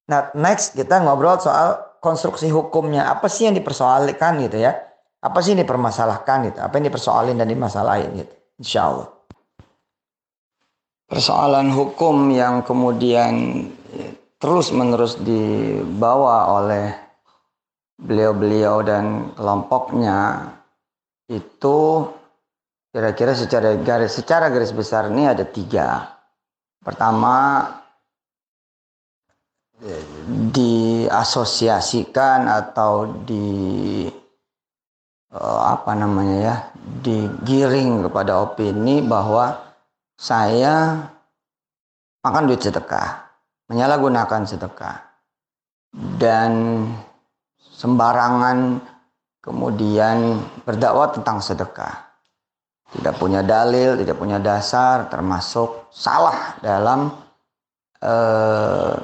[0.09, 3.11] Nah next kita ngobrol soal konstruksi hukumnya.
[3.11, 4.75] Apa sih yang dipersoalkan gitu ya?
[5.19, 6.59] Apa sih yang dipermasalahkan gitu?
[6.63, 8.35] Apa yang dipersoalin dan dimasalahin gitu?
[8.63, 9.09] Insya Allah.
[11.09, 13.65] Persoalan hukum yang kemudian
[14.39, 16.93] terus menerus dibawa oleh
[17.99, 20.53] beliau-beliau dan kelompoknya
[21.27, 22.07] itu
[22.95, 26.18] kira-kira secara garis secara garis besar ini ada tiga.
[26.89, 27.69] Pertama
[30.49, 34.09] diasosiasikan atau di
[35.37, 36.57] uh, apa namanya ya
[37.05, 39.53] digiring kepada opini bahwa
[40.17, 40.97] saya
[42.25, 43.37] makan duit sedekah,
[43.69, 44.97] menyalahgunakan sedekah
[46.17, 46.89] dan
[47.77, 48.81] sembarangan
[49.45, 52.08] kemudian berdakwah tentang sedekah.
[52.89, 57.13] Tidak punya dalil, tidak punya dasar, termasuk salah dalam
[58.01, 58.95] eh,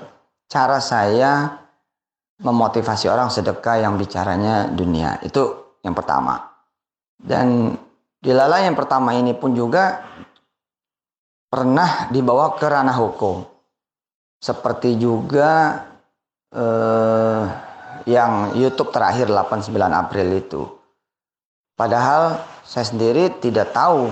[0.48, 1.52] cara saya
[2.40, 5.20] memotivasi orang sedekah yang bicaranya dunia.
[5.20, 6.40] Itu yang pertama.
[7.14, 7.76] Dan
[8.24, 10.00] dilala yang pertama ini pun juga
[11.52, 13.44] pernah dibawa ke ranah hukum.
[14.40, 15.84] Seperti juga
[16.48, 17.42] eh,
[18.08, 20.62] yang YouTube terakhir 89 April itu.
[21.74, 24.08] Padahal saya sendiri tidak tahu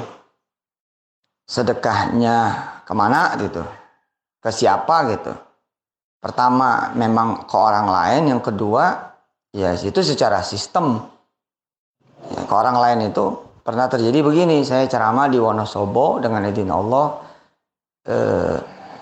[1.48, 2.36] sedekahnya
[2.84, 3.64] ke mana gitu,
[4.38, 5.32] ke siapa gitu.
[6.22, 9.10] Pertama memang ke orang lain, yang kedua
[9.50, 11.00] ya itu secara sistem.
[12.30, 13.34] Ya, ke orang lain itu
[13.66, 17.06] pernah terjadi begini, saya ceramah di Wonosobo dengan izin Allah
[18.06, 18.56] eh,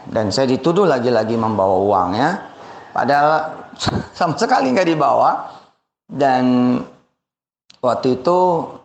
[0.09, 2.29] dan saya dituduh lagi-lagi membawa uangnya,
[2.97, 3.31] padahal
[4.17, 5.53] sama sekali nggak dibawa
[6.09, 6.45] dan
[7.81, 8.39] waktu itu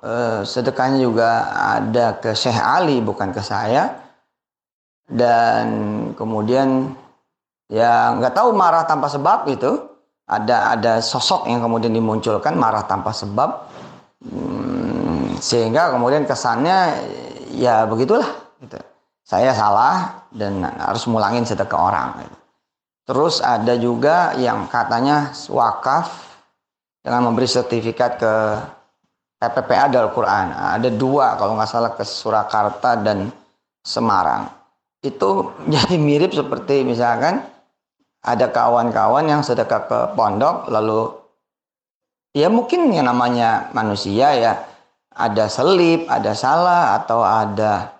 [0.03, 3.91] eh, sedekahnya juga ada ke Syekh Ali bukan ke saya
[5.05, 5.67] dan
[6.17, 6.95] kemudian
[7.69, 9.77] ya nggak tahu marah tanpa sebab itu
[10.25, 13.69] ada ada sosok yang kemudian dimunculkan marah tanpa sebab
[14.25, 16.97] hmm, sehingga kemudian kesannya
[17.53, 18.25] ya begitulah
[18.63, 18.81] gitu.
[19.21, 22.37] saya salah dan harus mulangin sedekah orang gitu.
[23.05, 26.25] Terus ada juga yang katanya wakaf
[27.05, 28.33] dengan memberi sertifikat ke
[29.51, 30.47] PPPA Al Quran.
[30.53, 33.29] Ada dua kalau nggak salah ke Surakarta dan
[33.85, 34.49] Semarang.
[35.05, 37.45] Itu jadi mirip seperti misalkan
[38.25, 41.13] ada kawan-kawan yang sedekah ke pondok lalu
[42.33, 44.53] ya mungkin yang namanya manusia ya
[45.15, 47.95] ada selip, ada salah atau ada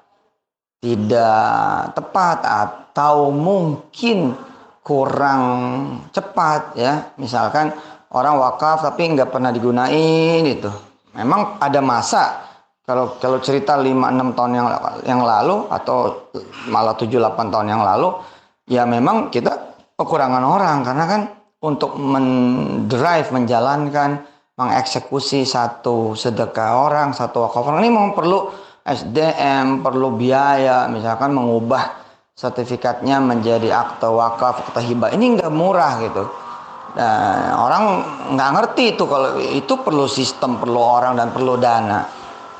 [0.83, 4.35] tidak tepat atau mungkin
[4.85, 5.41] kurang
[6.11, 7.73] cepat ya misalkan
[8.13, 10.69] orang wakaf tapi nggak pernah digunain itu
[11.15, 12.45] memang ada masa
[12.85, 14.67] kalau kalau cerita 5-6 tahun yang
[15.07, 16.29] yang lalu atau
[16.69, 18.13] malah 7-8 tahun yang lalu
[18.69, 21.21] ya memang kita kekurangan orang karena kan
[21.65, 24.21] untuk mendrive menjalankan
[24.55, 28.47] mengeksekusi satu sedekah orang, satu wakaf orang ini memang perlu
[28.87, 32.05] SDM, perlu biaya, misalkan mengubah
[32.35, 35.11] sertifikatnya menjadi akte wakaf, akte hibah.
[35.11, 36.23] Ini nggak murah gitu.
[36.95, 37.83] Dan orang
[38.33, 42.07] nggak ngerti itu kalau itu perlu sistem, perlu orang dan perlu dana.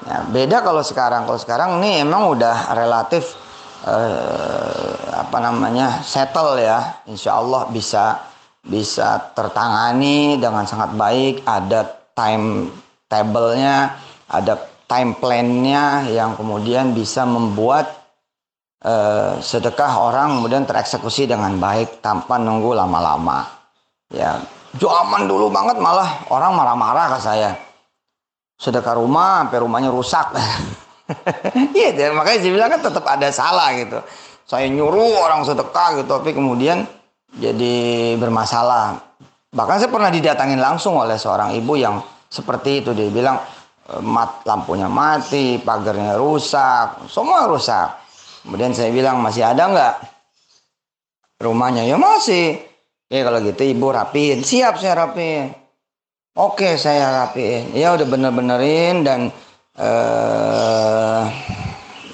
[0.05, 1.23] Ya, beda kalau sekarang.
[1.23, 3.39] Kalau sekarang ini emang udah relatif
[3.87, 7.01] eh, apa namanya settle ya.
[7.07, 11.85] Insya Allah bisa bisa tertangani dengan sangat baik, ada
[12.17, 12.73] time
[13.05, 13.93] table-nya,
[14.27, 14.57] ada
[14.89, 17.89] time plan-nya yang kemudian bisa membuat
[18.85, 23.64] uh, sedekah orang kemudian tereksekusi dengan baik tanpa nunggu lama-lama.
[24.13, 24.37] Ya,
[24.77, 27.51] zaman dulu banget malah orang marah-marah ke saya.
[28.55, 30.29] Sedekah rumah sampai rumahnya rusak.
[31.77, 34.01] Iya, makanya saya bilang kan tetap ada salah gitu.
[34.49, 36.81] Saya nyuruh orang sedekah gitu, tapi kemudian
[37.37, 37.75] jadi
[38.17, 38.97] bermasalah.
[39.53, 43.37] Bahkan saya pernah didatangin langsung oleh seorang ibu yang seperti itu dia bilang
[43.87, 48.01] e, mat lampunya mati, pagarnya rusak, semua rusak.
[48.43, 49.93] Kemudian saya bilang masih ada nggak
[51.39, 51.85] rumahnya?
[51.87, 52.59] Ya masih.
[53.05, 55.53] Ya kalau gitu ibu rapiin, siap saya rapiin.
[56.35, 57.77] Oke saya rapiin.
[57.77, 59.29] Ya udah bener-benerin dan
[59.77, 61.23] uh,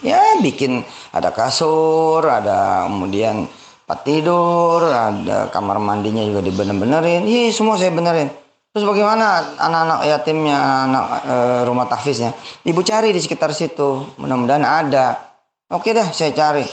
[0.04, 0.84] ya bikin
[1.16, 3.48] ada kasur, ada kemudian
[3.92, 7.28] tempat tidur, ada kamar mandinya juga dibener-benerin.
[7.28, 8.32] Iya, semua saya benerin.
[8.72, 11.36] Terus bagaimana anak-anak yatimnya, anak e,
[11.68, 12.32] rumah tahfiznya?
[12.64, 14.16] Ibu cari di sekitar situ.
[14.16, 15.36] Mudah-mudahan ada.
[15.68, 16.64] Oke dah, saya cari.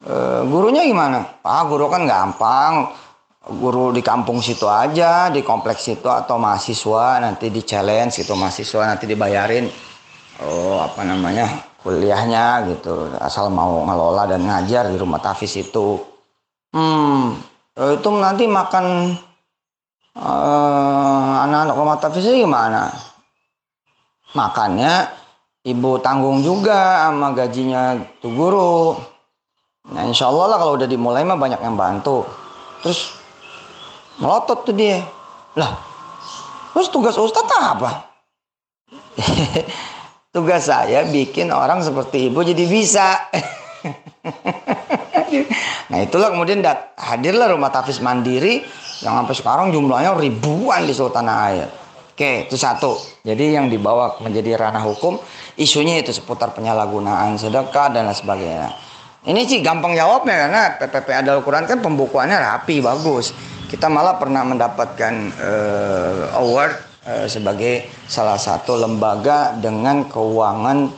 [0.00, 0.14] E,
[0.48, 1.20] gurunya gimana?
[1.44, 2.96] Pak, guru kan gampang.
[3.44, 8.88] Guru di kampung situ aja, di kompleks situ atau mahasiswa nanti di challenge gitu mahasiswa
[8.88, 9.68] nanti dibayarin.
[10.40, 11.72] Oh, apa namanya?
[11.84, 13.12] kuliahnya gitu.
[13.20, 16.00] Asal mau ngelola dan ngajar di rumah tahfiz itu
[16.74, 17.38] Hmm,
[17.78, 19.14] eh, itu nanti makan
[20.18, 22.90] uh, anak-anak rumah tafsir gimana?
[24.34, 25.06] Makannya
[25.62, 28.98] ibu tanggung juga sama gajinya tuh guru.
[29.86, 32.26] Nah insya Allah lah kalau udah dimulai mah banyak yang bantu.
[32.82, 33.22] Terus
[34.18, 35.06] melotot tuh dia.
[35.54, 35.78] Lah,
[36.74, 38.10] terus tugas Ustadz apa?
[40.34, 43.18] tugas saya bikin orang seperti ibu jadi bisa.
[45.90, 48.64] nah itulah kemudian dat hadirlah rumah tafis mandiri
[49.02, 51.68] yang sampai sekarang jumlahnya ribuan di seluruh tanah air.
[52.14, 52.94] Oke, itu satu.
[53.26, 55.18] Jadi yang dibawa menjadi ranah hukum,
[55.58, 58.70] isunya itu seputar penyalahgunaan sedekah dan lain sebagainya.
[59.24, 63.34] Ini sih gampang jawabnya karena PPP Adal Quran kan pembukuannya rapi, bagus.
[63.74, 66.78] Kita malah pernah mendapatkan uh, award
[67.10, 70.94] uh, sebagai salah satu lembaga dengan keuangan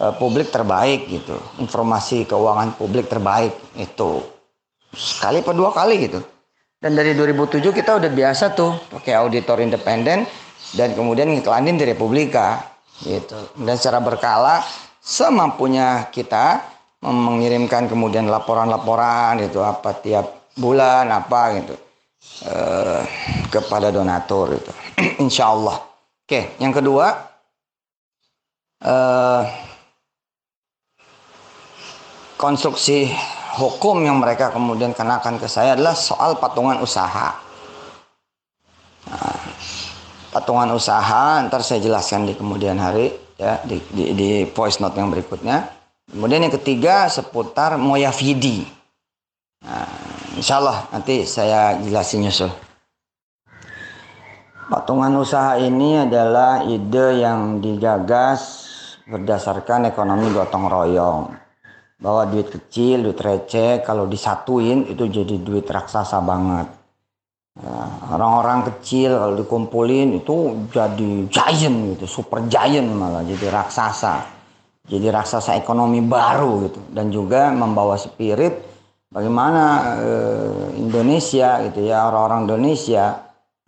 [0.00, 1.36] uh, publik terbaik gitu.
[1.60, 4.24] Informasi keuangan publik terbaik itu.
[4.96, 6.24] Sekali atau dua kali gitu.
[6.80, 10.24] Dan dari 2007 kita udah biasa tuh pakai auditor independen
[10.72, 12.72] dan kemudian ngiklanin di Republika
[13.04, 13.36] gitu.
[13.52, 14.64] Dan secara berkala
[14.96, 16.72] semampunya kita
[17.04, 21.83] mengirimkan kemudian laporan-laporan itu apa tiap bulan apa gitu
[22.46, 23.02] eh,
[23.48, 24.72] kepada donatur itu
[25.24, 25.78] insya Allah
[26.24, 27.06] oke yang kedua
[28.84, 29.42] eh,
[32.34, 33.08] konstruksi
[33.56, 37.38] hukum yang mereka kemudian kenakan ke saya adalah soal patungan usaha.
[39.04, 39.40] Nah,
[40.34, 45.08] patungan usaha ntar saya jelaskan di kemudian hari ya di, di, di voice note yang
[45.08, 45.70] berikutnya.
[46.10, 48.66] Kemudian yang ketiga seputar moyafidi.
[49.64, 49.88] Nah,
[50.34, 52.50] insya Allah nanti saya jelasin nyusul.
[54.64, 58.66] Patungan usaha ini adalah ide yang digagas
[59.04, 61.24] berdasarkan ekonomi gotong royong
[62.00, 66.68] bahwa duit kecil, duit receh kalau disatuin itu jadi duit raksasa banget.
[67.54, 74.26] Ya, orang-orang kecil kalau dikumpulin itu jadi giant gitu, super giant malah jadi raksasa.
[74.84, 78.73] Jadi raksasa ekonomi baru gitu dan juga membawa spirit
[79.14, 79.64] bagaimana
[80.02, 83.22] eh, Indonesia gitu ya orang-orang Indonesia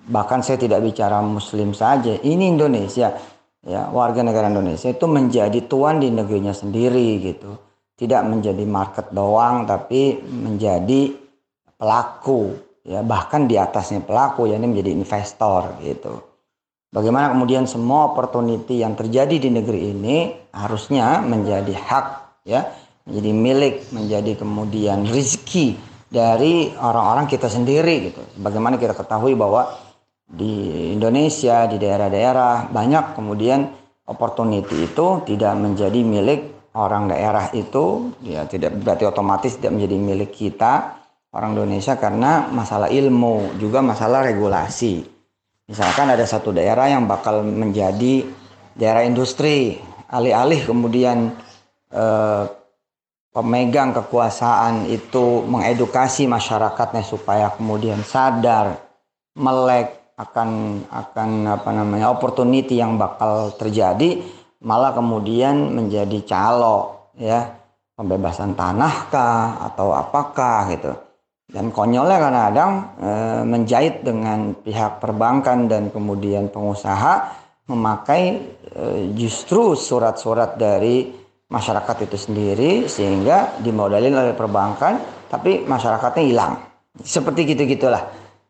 [0.07, 3.15] bahkan saya tidak bicara muslim saja ini Indonesia
[3.63, 7.55] ya warga negara Indonesia itu menjadi tuan di negerinya sendiri gitu
[7.95, 11.15] tidak menjadi market doang tapi menjadi
[11.79, 16.15] pelaku ya bahkan di atasnya pelaku ya ini menjadi investor gitu.
[16.95, 22.07] Bagaimana kemudian semua opportunity yang terjadi di negeri ini harusnya menjadi hak
[22.47, 22.63] ya,
[23.07, 25.79] menjadi milik, menjadi kemudian rezeki
[26.11, 28.23] dari orang-orang kita sendiri gitu.
[28.43, 29.71] Bagaimana kita ketahui bahwa
[30.27, 33.71] di Indonesia di daerah-daerah banyak kemudian
[34.11, 36.41] opportunity itu tidak menjadi milik
[36.75, 40.99] orang daerah itu ya tidak berarti otomatis tidak menjadi milik kita
[41.31, 45.17] orang Indonesia karena masalah ilmu juga masalah regulasi
[45.67, 48.23] Misalkan ada satu daerah yang bakal menjadi
[48.79, 49.75] daerah industri,
[50.07, 51.35] alih-alih kemudian
[51.91, 52.43] eh,
[53.37, 58.81] pemegang kekuasaan itu mengedukasi masyarakatnya supaya kemudian sadar,
[59.37, 64.25] melek akan akan apa namanya opportunity yang bakal terjadi,
[64.65, 67.53] malah kemudian menjadi calo ya.
[67.97, 70.93] Pembebasan tanah kah atau apakah gitu.
[71.49, 73.11] Dan konyolnya kadang-kadang e,
[73.41, 77.33] menjahit dengan pihak perbankan dan kemudian pengusaha
[77.73, 81.09] memakai e, justru surat-surat dari
[81.51, 84.99] masyarakat itu sendiri sehingga dimodalin oleh perbankan
[85.31, 86.55] tapi masyarakatnya hilang
[87.03, 88.07] seperti gitu gitulah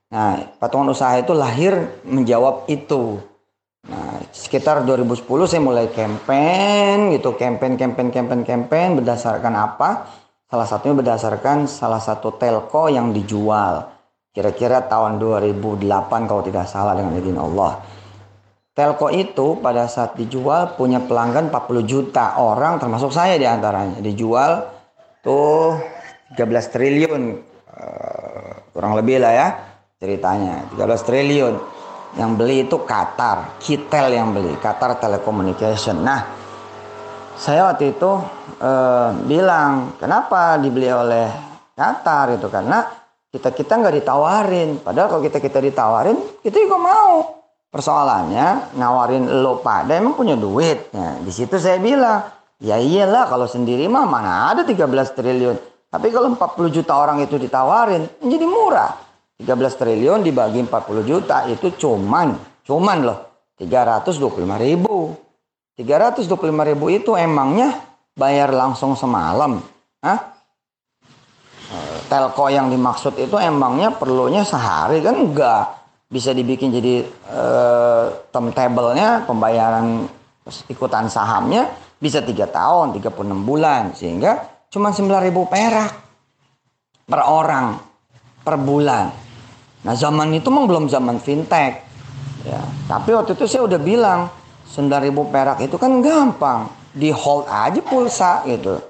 [0.08, 3.20] nah patungan usaha itu lahir menjawab itu
[3.86, 9.90] nah sekitar 2010 saya mulai campaign gitu campaign campaign campaign campaign berdasarkan apa
[10.46, 13.82] Salah satunya berdasarkan salah satu telco yang dijual.
[14.30, 15.82] Kira-kira tahun 2008
[16.30, 17.82] kalau tidak salah dengan izin Allah.
[18.76, 24.04] Telco itu pada saat dijual punya pelanggan 40 juta orang termasuk saya di antaranya.
[24.04, 24.68] Dijual
[25.24, 25.80] tuh
[26.36, 26.44] 13
[26.76, 27.22] triliun
[27.72, 29.48] uh, kurang lebih lah ya
[29.96, 30.68] ceritanya.
[30.76, 31.54] 13 triliun.
[32.20, 36.04] Yang beli itu Qatar Kitel yang beli Qatar Telecommunication.
[36.04, 36.20] Nah
[37.36, 38.12] saya waktu itu
[38.56, 41.28] eh, bilang kenapa dibeli oleh
[41.76, 42.40] Qatar?
[42.40, 42.84] Itu karena
[43.28, 44.80] kita kita nggak ditawarin.
[44.80, 47.36] Padahal kalau kita kita ditawarin kita juga mau
[47.76, 50.88] persoalannya nawarin lo pada emang punya duit.
[50.96, 52.24] Nah, di situ saya bilang
[52.56, 55.56] ya iyalah kalau sendiri mah mana ada 13 triliun.
[55.92, 58.96] Tapi kalau 40 juta orang itu ditawarin jadi murah.
[59.36, 62.32] 13 triliun dibagi 40 juta itu cuman
[62.64, 63.18] cuman loh
[63.60, 65.12] 325 ribu.
[65.76, 66.32] 325
[66.72, 67.76] ribu itu emangnya
[68.16, 69.60] bayar langsung semalam?
[70.00, 70.32] Hah?
[71.68, 75.04] Eh, telco yang dimaksud itu emangnya perlunya sehari?
[75.04, 75.75] Kan enggak
[76.06, 80.06] bisa dibikin jadi uh, timetable-nya pembayaran
[80.70, 83.10] ikutan sahamnya bisa tiga tahun 36
[83.42, 85.92] bulan sehingga cuma 9.000 perak
[87.06, 87.78] per orang
[88.46, 89.10] per bulan
[89.82, 91.82] nah zaman itu memang belum zaman fintech
[92.46, 94.30] ya tapi waktu itu saya udah bilang
[94.70, 96.60] 9000 perak itu kan gampang.
[96.96, 98.80] Di hold aja pulsa gitu.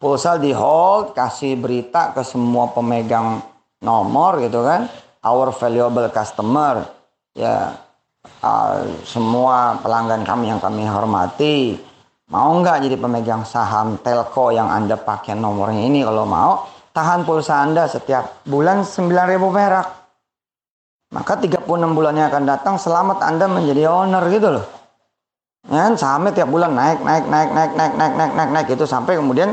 [0.00, 3.42] Pulsa di hold, kasih berita ke semua pemegang
[3.84, 4.88] nomor gitu kan.
[5.20, 6.88] Our valuable customer.
[7.36, 7.76] Ya,
[8.40, 11.76] uh, semua pelanggan kami yang kami hormati.
[12.30, 16.64] Mau nggak jadi pemegang saham telco yang Anda pakai nomornya ini kalau mau.
[16.90, 19.86] Tahan pulsa Anda setiap bulan 9000 perak.
[21.10, 24.66] Maka 36 bulannya akan datang selamat Anda menjadi owner gitu loh.
[25.68, 28.86] Ya kan sahamnya tiap bulan naik naik naik naik naik naik naik naik naik itu
[28.88, 29.52] sampai kemudian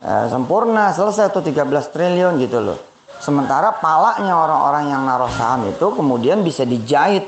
[0.00, 2.78] eh, sempurna selesai tuh 13 triliun gitu loh.
[3.22, 7.22] Sementara palanya orang-orang yang naruh saham itu kemudian bisa dijahit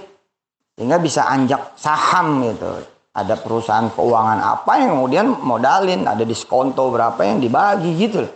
[0.75, 2.83] sehingga bisa anjak saham gitu.
[3.15, 8.27] Ada perusahaan keuangan apa yang kemudian modalin, ada diskonto berapa yang dibagi gitu.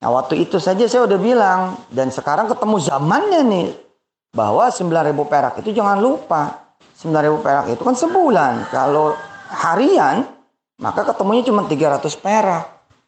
[0.00, 1.60] Nah waktu itu saja saya udah bilang
[1.92, 3.68] dan sekarang ketemu zamannya nih
[4.32, 8.72] bahwa 9000 perak itu jangan lupa 9.000 perak itu kan sebulan.
[8.72, 9.16] Kalau
[9.52, 10.28] harian,
[10.80, 12.64] maka ketemunya cuma 300 perak.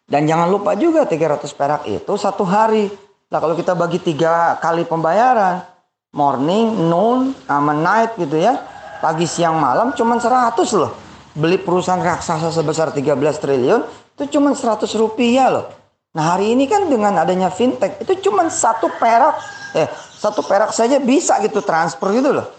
[0.08, 2.88] Dan jangan lupa juga 300 perak itu satu hari.
[3.32, 5.64] Nah kalau kita bagi tiga kali pembayaran,
[6.12, 8.60] morning, noon, sama night gitu ya,
[9.00, 10.92] pagi, siang, malam cuma 100 loh.
[11.32, 13.88] Beli perusahaan raksasa sebesar 13 triliun
[14.20, 15.72] itu cuma 100 rupiah loh.
[16.12, 19.40] Nah hari ini kan dengan adanya fintech itu cuma satu perak,
[19.72, 19.88] eh
[20.20, 22.52] satu perak saja bisa gitu transfer gitu loh.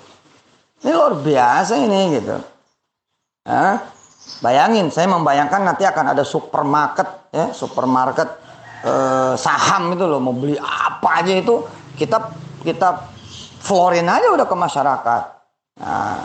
[0.82, 2.34] Ini luar biasa ini gitu.
[3.46, 3.78] Hah?
[4.42, 8.43] Bayangin, saya membayangkan nanti akan ada supermarket ya, supermarket
[8.84, 11.64] eh, saham itu loh, mau beli apa aja itu
[11.96, 12.20] kita
[12.64, 13.10] kita
[13.64, 15.24] florin aja udah ke masyarakat.
[15.80, 16.22] Nah,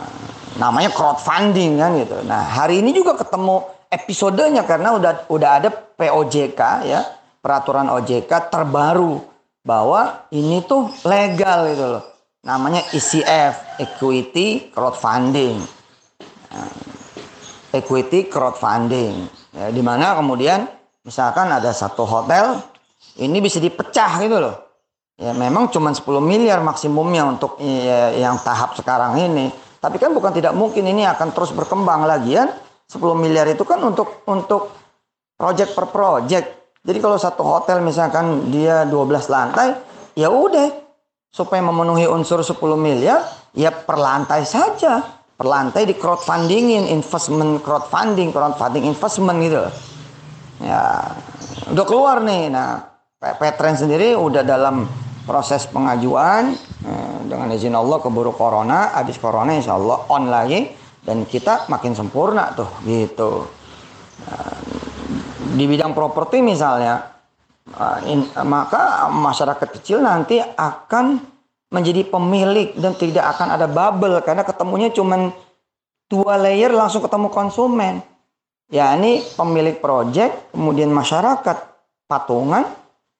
[0.59, 2.19] namanya crowdfunding kan gitu.
[2.27, 7.01] Nah, hari ini juga ketemu episodenya karena udah udah ada POJK ya,
[7.39, 9.23] peraturan OJK terbaru
[9.63, 12.03] bahwa ini tuh legal gitu loh
[12.39, 15.59] namanya ECF Equity Crowdfunding
[16.49, 16.71] nah,
[17.75, 20.63] Equity Crowdfunding ya, di mana kemudian
[21.09, 22.61] misalkan ada satu hotel
[23.17, 24.55] ini bisa dipecah gitu loh.
[25.17, 29.49] Ya memang cuma 10 miliar maksimumnya untuk ya, yang tahap sekarang ini.
[29.81, 32.05] Tapi kan bukan tidak mungkin ini akan terus berkembang.
[32.05, 32.45] Lagi ya
[32.87, 34.69] 10 miliar itu kan untuk untuk
[35.33, 36.47] project per project.
[36.85, 39.75] Jadi kalau satu hotel misalkan dia 12 lantai
[40.13, 40.87] ya udah.
[41.29, 43.25] Supaya memenuhi unsur 10 miliar
[43.57, 45.03] ya perlantai saja.
[45.35, 49.88] Perlantai di crowdfundingin investment crowdfunding crowdfunding investment gitu
[50.59, 51.15] ya
[51.71, 52.89] udah keluar nih nah
[53.19, 54.87] Petren sendiri udah dalam
[55.27, 56.55] proses pengajuan
[56.87, 60.71] eh, dengan izin Allah keburu corona, habis corona insya Allah on lagi
[61.03, 63.43] dan kita makin sempurna tuh gitu.
[64.23, 64.55] Nah,
[65.53, 67.11] di bidang properti misalnya,
[68.07, 71.19] in, maka masyarakat kecil nanti akan
[71.69, 75.29] menjadi pemilik dan tidak akan ada bubble karena ketemunya cuma
[76.09, 78.01] dua layer langsung ketemu konsumen.
[78.69, 81.57] Ya ini pemilik proyek, kemudian masyarakat
[82.05, 82.69] patungan,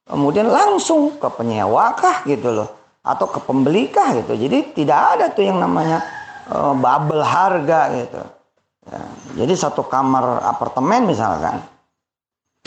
[0.05, 2.69] kemudian langsung ke penyewa kah gitu loh
[3.01, 4.37] atau ke pembeli kah gitu.
[4.37, 6.05] Jadi tidak ada tuh yang namanya
[6.53, 8.21] uh, bubble harga gitu.
[8.89, 9.01] Ya,
[9.41, 11.61] jadi satu kamar apartemen misalkan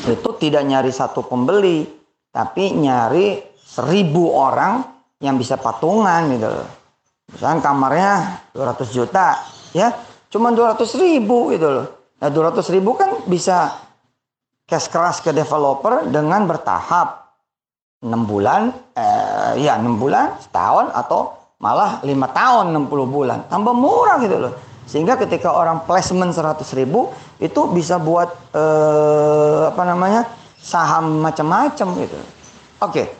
[0.03, 1.87] itu tidak nyari satu pembeli,
[2.35, 4.83] tapi nyari seribu orang
[5.22, 6.68] yang bisa patungan gitu loh.
[7.30, 9.39] Misalkan kamarnya 200 juta,
[9.70, 9.95] ya
[10.26, 12.01] cuma 200 ribu gitu loh.
[12.22, 13.74] Nah 200 ribu kan bisa
[14.70, 17.34] cash keras ke developer dengan bertahap.
[18.02, 23.46] 6 bulan, eh, ya 6 bulan, setahun atau malah 5 tahun 60 bulan.
[23.46, 24.54] Tambah murah gitu loh.
[24.86, 30.26] Sehingga ketika orang placement 100 ribu itu bisa buat eh, apa namanya
[30.58, 32.18] saham macam-macam gitu.
[32.82, 33.10] Oke,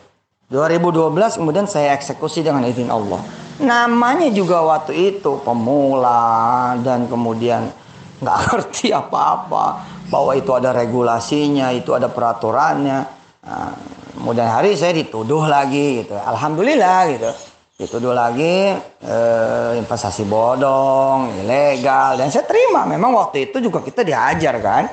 [0.51, 3.19] 2012 kemudian saya eksekusi dengan izin Allah.
[3.63, 7.71] Namanya juga waktu itu pemula dan kemudian
[8.21, 9.65] nggak ngerti apa-apa
[10.11, 12.99] bahwa itu ada regulasinya, itu ada peraturannya.
[13.43, 13.73] Nah,
[14.13, 16.13] kemudian hari saya dituduh lagi gitu.
[16.13, 17.31] Alhamdulillah gitu
[17.83, 18.69] itu dulu lagi
[19.01, 22.85] eh, investasi bodong, ilegal dan saya terima.
[22.85, 24.83] Memang waktu itu juga kita diajar kan,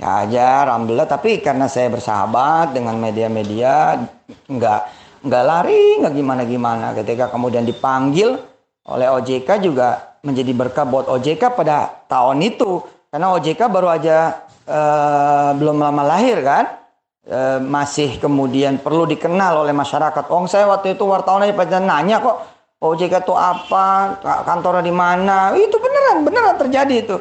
[0.00, 1.04] diajar, alhamdulillah.
[1.04, 4.00] Tapi karena saya bersahabat dengan media-media,
[4.48, 4.80] nggak
[5.20, 6.96] nggak lari, nggak gimana-gimana.
[6.96, 8.40] Ketika kemudian dipanggil
[8.84, 15.50] oleh OJK juga menjadi berkah buat OJK pada tahun itu, karena OJK baru aja eh,
[15.56, 16.84] belum lama lahir kan
[17.28, 20.24] e, masih kemudian perlu dikenal oleh masyarakat.
[20.28, 22.36] Oh, saya waktu itu wartawan aja pada nanya kok
[22.84, 25.56] OJK itu apa, kantornya di mana?
[25.56, 27.16] Itu beneran, beneran terjadi itu.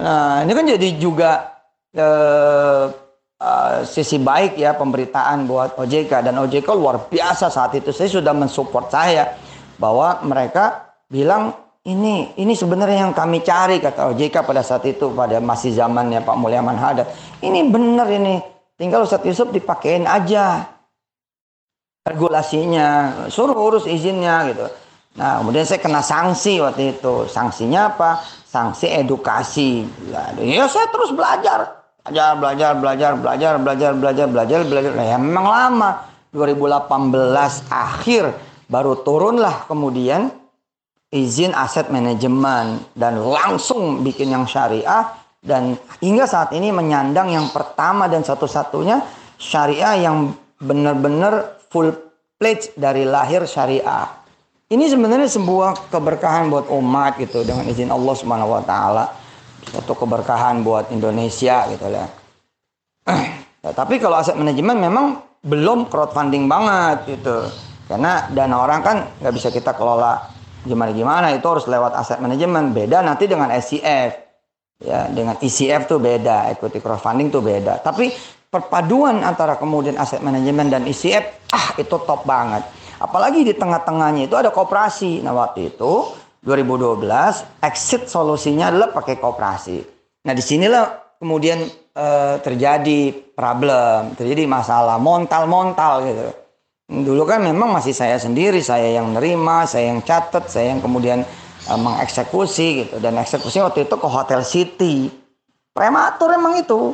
[0.00, 1.30] Nah, ini kan jadi juga
[1.92, 2.06] e,
[3.36, 3.50] e,
[3.84, 7.92] sisi baik ya pemberitaan buat OJK dan OJK luar biasa saat itu.
[7.92, 9.36] Saya sudah mensupport saya
[9.76, 11.52] bahwa mereka bilang
[11.84, 16.36] ini ini sebenarnya yang kami cari kata OJK pada saat itu pada masih zamannya Pak
[16.40, 17.12] Mulyaman Hadad.
[17.44, 18.40] Ini benar ini
[18.82, 20.66] Tinggal Ustadz Yusuf dipakein aja
[22.02, 24.66] regulasinya, suruh urus izinnya gitu.
[25.14, 27.30] Nah, kemudian saya kena sanksi waktu itu.
[27.30, 28.18] Sanksinya apa?
[28.42, 29.86] Sanksi edukasi.
[30.42, 31.84] Ya, saya terus belajar.
[32.02, 34.92] Belajar, belajar, belajar, belajar, belajar, belajar, belajar, belajar.
[34.98, 35.90] Nah, ya memang lama.
[36.34, 38.34] 2018 akhir
[38.66, 40.32] baru turunlah kemudian
[41.12, 45.12] izin aset manajemen dan langsung bikin yang syariah
[45.44, 49.04] dan hingga saat ini menyandang yang pertama dan satu-satunya
[49.36, 51.92] syariah yang benar-benar full
[52.40, 54.08] pledge dari lahir syariah.
[54.72, 59.04] Ini sebenarnya sebuah keberkahan buat umat gitu dengan izin Allah Subhanahu wa taala.
[59.68, 62.08] Satu keberkahan buat Indonesia gitu ya.
[63.62, 67.52] tapi kalau aset manajemen memang belum crowdfunding banget gitu.
[67.84, 70.32] Karena dana orang kan nggak bisa kita kelola
[70.62, 72.74] gimana-gimana itu harus lewat aset manajemen.
[72.74, 74.32] Beda nanti dengan SCF
[74.82, 77.80] ya dengan ECF tuh beda, equity crowdfunding tuh beda.
[77.80, 78.10] Tapi
[78.50, 82.66] perpaduan antara kemudian aset manajemen dan ECF, ah itu top banget.
[82.98, 85.22] Apalagi di tengah-tengahnya itu ada kooperasi.
[85.26, 85.92] Nah waktu itu
[86.42, 89.78] 2012 exit solusinya adalah pakai kooperasi.
[90.26, 91.62] Nah di sinilah kemudian
[91.94, 96.41] eh, terjadi problem, terjadi masalah montal-montal gitu.
[96.92, 101.24] Dulu kan memang masih saya sendiri, saya yang nerima, saya yang catat, saya yang kemudian
[101.64, 103.00] uh, mengeksekusi gitu.
[103.00, 105.08] Dan eksekusi waktu itu ke Hotel City.
[105.72, 106.92] Prematur emang itu.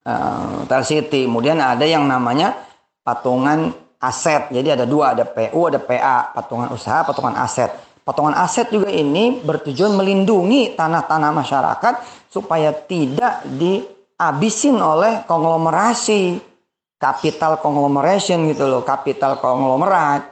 [0.00, 1.28] Uh, Hotel City.
[1.28, 2.56] Kemudian ada yang namanya
[3.04, 4.48] patungan aset.
[4.48, 7.68] Jadi ada dua ada PU ada PA patungan usaha patungan aset.
[8.00, 11.94] Patungan aset juga ini bertujuan melindungi tanah-tanah masyarakat
[12.32, 16.55] supaya tidak dihabisin oleh konglomerasi
[16.96, 20.24] kapital conglomeration gitu loh kapital konglomerat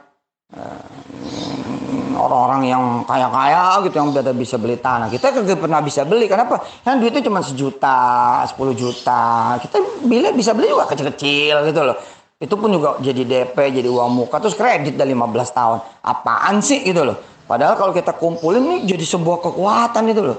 [0.53, 0.95] uh,
[2.15, 5.11] orang-orang yang kaya-kaya gitu yang udah bisa beli tanah.
[5.11, 6.25] Kita kagak pernah bisa beli.
[6.25, 6.63] Kenapa?
[6.81, 9.55] Kan duitnya cuma sejuta, sepuluh juta.
[9.59, 11.97] Kita beli bisa beli juga kecil-kecil gitu loh.
[12.35, 15.77] Itu pun juga jadi DP, jadi uang muka, terus kredit dari 15 tahun.
[16.03, 17.15] Apaan sih gitu loh.
[17.45, 20.37] Padahal kalau kita kumpulin nih jadi sebuah kekuatan gitu loh.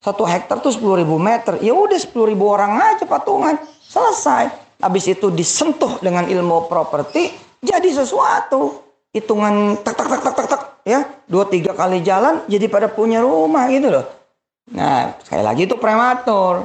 [0.00, 1.60] Satu hektar tuh 10 ribu meter.
[1.60, 3.60] Ya udah 10 ribu orang aja patungan.
[3.84, 4.48] Selesai.
[4.80, 8.88] Habis itu disentuh dengan ilmu properti, jadi sesuatu.
[9.10, 11.02] Hitungan tak tak tak tak tak tak ya.
[11.26, 14.06] Dua tiga kali jalan jadi pada punya rumah gitu loh.
[14.70, 16.62] Nah sekali lagi itu prematur.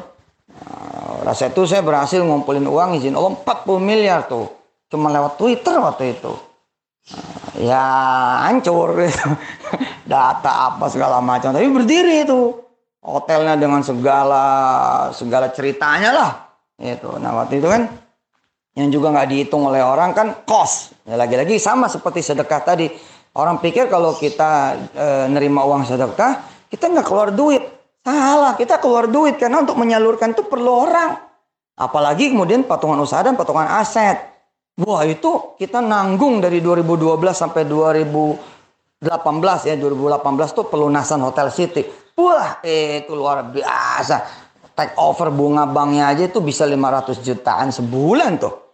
[0.56, 4.46] Nah, rasa itu saya berhasil ngumpulin uang izin Allah 40 miliar tuh.
[4.88, 6.32] Cuma lewat Twitter waktu itu.
[7.12, 7.84] Nah, ya
[8.46, 8.94] hancur.
[8.94, 9.26] Gitu.
[10.06, 11.52] data apa segala macam.
[11.52, 12.54] Tapi berdiri itu.
[13.06, 14.46] Hotelnya dengan segala
[15.14, 16.32] segala ceritanya lah.
[16.78, 17.18] Itu.
[17.18, 17.90] Nah waktu itu kan
[18.76, 20.92] yang juga nggak dihitung oleh orang kan kos.
[21.08, 22.92] Ya, lagi-lagi sama seperti sedekah tadi.
[23.36, 27.64] Orang pikir kalau kita e, nerima uang sedekah kita nggak keluar duit.
[28.04, 31.16] Salah kita keluar duit karena untuk menyalurkan itu perlu orang.
[31.76, 34.20] Apalagi kemudian patungan usaha dan patungan aset.
[34.76, 39.08] Wah itu kita nanggung dari 2012 sampai 2018
[39.72, 39.76] ya.
[39.80, 40.20] 2018
[40.52, 41.88] tuh pelunasan hotel city.
[42.20, 44.44] Wah itu luar biasa.
[44.76, 48.65] Take over bunga banknya aja itu bisa 500 jutaan sebulan tuh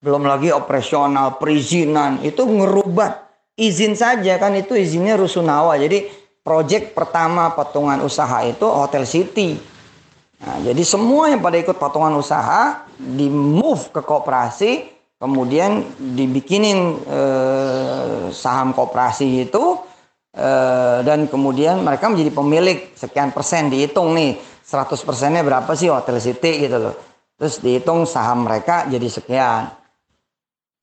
[0.00, 3.26] belum lagi operasional, perizinan, itu ngerubah
[3.56, 5.80] izin saja kan itu izinnya rusunawa.
[5.80, 6.06] Jadi
[6.44, 9.56] proyek pertama patungan usaha itu Hotel City.
[10.36, 14.84] Nah, jadi semua yang pada ikut patungan usaha di move ke kooperasi,
[15.16, 19.80] kemudian dibikinin eh, saham kooperasi itu
[20.36, 26.20] eh, dan kemudian mereka menjadi pemilik sekian persen dihitung nih 100 persennya berapa sih Hotel
[26.20, 26.94] City gitu loh.
[27.40, 29.85] Terus dihitung saham mereka jadi sekian.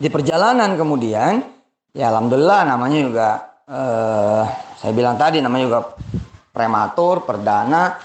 [0.03, 1.39] Di perjalanan kemudian,
[1.95, 3.29] ya alhamdulillah namanya juga,
[3.71, 4.43] eh,
[4.75, 5.79] saya bilang tadi namanya juga
[6.51, 7.95] prematur, perdana,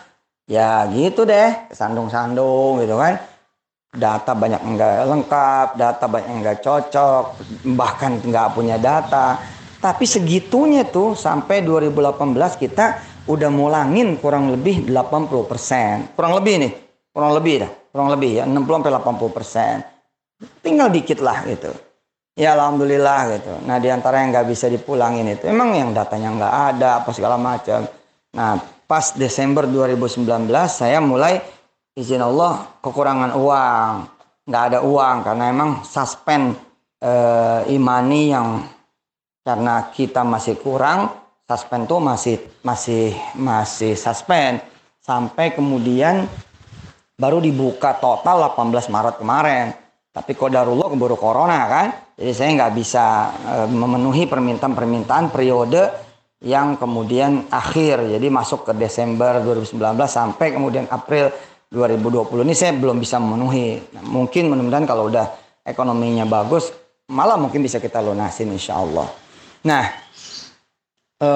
[0.47, 3.19] ya gitu deh, sandung-sandung gitu kan.
[3.91, 7.25] Data banyak enggak lengkap, data banyak enggak cocok,
[7.75, 9.35] bahkan enggak punya data.
[9.83, 12.87] Tapi segitunya tuh sampai 2018 kita
[13.27, 16.15] udah mulangin kurang lebih 80%.
[16.15, 16.73] Kurang lebih nih,
[17.11, 20.63] kurang lebih dah, kurang lebih ya 60 sampai 80%.
[20.63, 21.88] Tinggal dikit lah gitu.
[22.39, 23.53] Ya alhamdulillah gitu.
[23.67, 27.35] Nah di antara yang nggak bisa dipulangin itu emang yang datanya nggak ada apa segala
[27.35, 27.83] macam.
[28.31, 30.23] Nah pas Desember 2019
[30.71, 31.43] saya mulai
[31.99, 33.95] izin Allah kekurangan uang,
[34.47, 36.55] nggak ada uang karena emang suspend
[37.03, 38.63] eh, imani yang
[39.43, 41.11] karena kita masih kurang
[41.43, 44.63] suspend tuh masih masih masih suspend
[45.03, 46.29] sampai kemudian
[47.19, 49.67] baru dibuka total 18 Maret kemarin.
[50.19, 51.89] Tapi kodarullah keburu corona kan.
[52.19, 53.05] Jadi saya nggak bisa
[53.39, 55.83] e, memenuhi permintaan-permintaan periode
[56.43, 58.03] yang kemudian akhir.
[58.19, 59.79] Jadi masuk ke Desember 2019
[60.11, 61.31] sampai kemudian April
[61.71, 63.79] 2020 ini saya belum bisa memenuhi.
[63.95, 65.27] Nah, mungkin mudah-mudahan kalau udah
[65.63, 66.75] ekonominya bagus,
[67.13, 69.07] malah mungkin bisa kita lunasin insya Allah.
[69.63, 69.85] Nah,
[71.23, 71.31] e,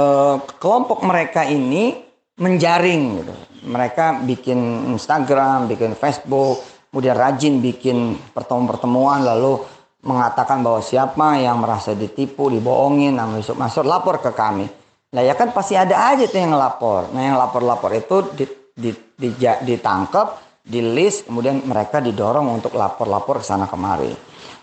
[0.58, 1.94] kelompok mereka ini
[2.42, 3.34] menjaring gitu.
[3.62, 9.64] Mereka bikin Instagram, bikin Facebook, kemudian rajin bikin pertemuan-pertemuan lalu
[10.04, 14.68] mengatakan bahwa siapa yang merasa ditipu, dibohongin, nah masuk masuk lapor ke kami.
[15.16, 17.08] Nah ya kan pasti ada aja tuh yang lapor.
[17.16, 18.44] Nah yang lapor-lapor itu di,
[18.76, 24.12] di, di, ditangkap, di list, kemudian mereka didorong untuk lapor-lapor ke sana kemari.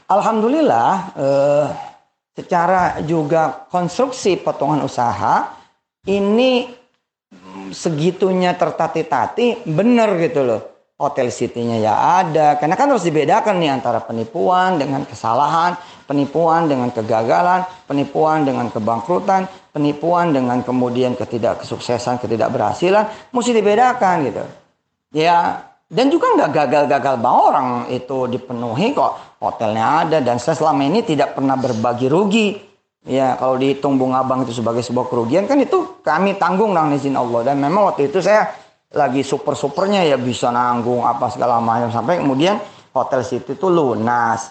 [0.05, 1.65] Alhamdulillah, eh,
[2.38, 5.49] secara juga konstruksi potongan usaha
[6.05, 6.77] ini
[7.73, 12.60] segitunya tertati-tati benar gitu loh hotel city-nya ya ada.
[12.60, 19.47] Karena kan harus dibedakan nih antara penipuan dengan kesalahan, penipuan dengan kegagalan, penipuan dengan kebangkrutan,
[19.72, 24.43] penipuan dengan kemudian ketidaksuksesan, ketidakberhasilan, mesti dibedakan gitu.
[25.16, 30.86] Ya, dan juga nggak gagal-gagal bahwa orang itu dipenuhi kok hotelnya ada dan saya selama
[30.86, 32.50] ini tidak pernah berbagi rugi.
[33.08, 37.16] Ya, kalau dihitung bunga bank itu sebagai sebuah kerugian kan itu kami tanggung dengan izin
[37.16, 38.52] Allah dan memang waktu itu saya
[38.90, 42.58] lagi super-supernya ya bisa nanggung apa segala macam sampai kemudian
[42.90, 44.50] Hotel City itu lunas.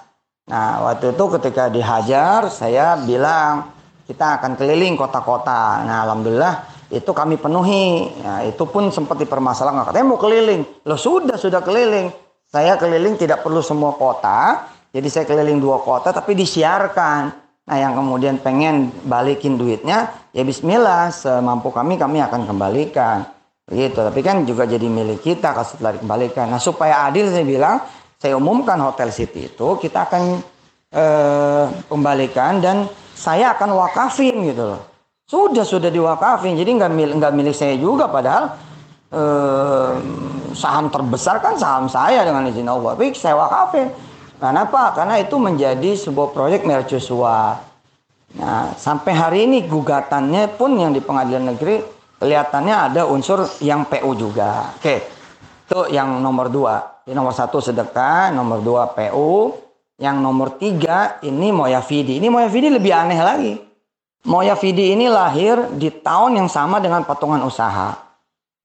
[0.49, 3.75] Nah, waktu itu ketika dihajar saya bilang
[4.07, 5.85] kita akan keliling kota-kota.
[5.85, 6.55] Nah, alhamdulillah
[6.89, 8.09] itu kami penuhi.
[8.23, 9.93] Nah, itu pun sempat dipermasalahkan.
[9.93, 10.65] Katanya mau keliling.
[10.89, 12.09] Loh sudah, sudah keliling.
[12.49, 14.71] Saya keliling tidak perlu semua kota.
[14.89, 17.29] Jadi saya keliling dua kota tapi disiarkan.
[17.69, 23.29] Nah, yang kemudian pengen balikin duitnya, ya bismillah, semampu kami kami akan kembalikan.
[23.69, 26.49] Gitu, tapi kan juga jadi milik kita kalau setelah dikembalikan.
[26.49, 27.85] Nah, supaya adil saya bilang,
[28.17, 30.41] saya umumkan Hotel City itu kita akan
[30.89, 34.83] eh, kembalikan dan saya akan wakafin gitu loh.
[35.29, 38.57] Sudah sudah diwakafin, jadi nggak milik nggak milik saya juga padahal
[39.13, 39.93] eh,
[40.57, 42.97] saham terbesar kan saham saya dengan izin Allah.
[42.97, 43.93] Tapi saya wakafin.
[44.41, 44.97] Kenapa?
[44.97, 47.61] Karena itu menjadi sebuah proyek mercusuar.
[48.39, 54.13] Nah, sampai hari ini gugatannya pun yang di pengadilan negeri kelihatannya ada unsur yang PU
[54.19, 54.75] juga.
[54.77, 55.07] Oke,
[55.65, 57.03] itu yang nomor dua.
[57.09, 59.55] Ini nomor satu sedekah, nomor dua PU,
[59.97, 62.21] yang nomor tiga ini Moya Fidi.
[62.21, 63.55] Ini Moya Fidi lebih aneh lagi.
[64.29, 67.97] Moya Fidi ini lahir di tahun yang sama dengan patungan usaha.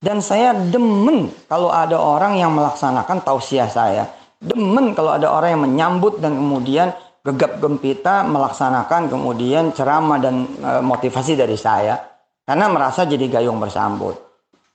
[0.04, 4.12] Dan saya demen kalau ada orang yang melaksanakan tausiah saya.
[4.44, 6.92] Demen kalau ada orang yang menyambut dan kemudian
[7.24, 11.96] gegap gempita melaksanakan kemudian ceramah dan e, motivasi dari saya
[12.44, 14.20] karena merasa jadi gayung bersambut.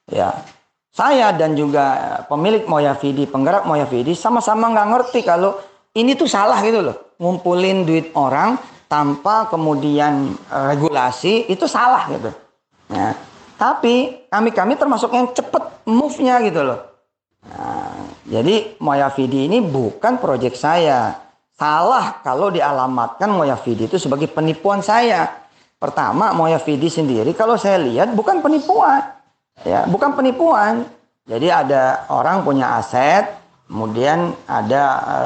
[0.09, 0.33] Ya,
[0.93, 5.61] saya dan juga pemilik Moyavidi, penggerak Moyavidi sama-sama nggak ngerti kalau
[5.95, 7.15] ini tuh salah gitu loh.
[7.21, 8.59] Ngumpulin duit orang
[8.89, 12.31] tanpa kemudian regulasi itu salah gitu.
[12.89, 13.15] Ya.
[13.59, 16.81] Tapi kami-kami termasuk yang cepet move-nya gitu loh.
[17.47, 17.95] Nah,
[18.25, 21.15] jadi Moyavidi ini bukan proyek saya.
[21.59, 25.48] Salah kalau dialamatkan Moyavidi itu sebagai penipuan saya.
[25.79, 28.99] Pertama, Moyavidi sendiri kalau saya lihat bukan penipuan.
[29.63, 30.83] Ya, bukan penipuan.
[31.23, 33.31] Jadi ada orang punya aset,
[33.71, 35.19] kemudian ada e,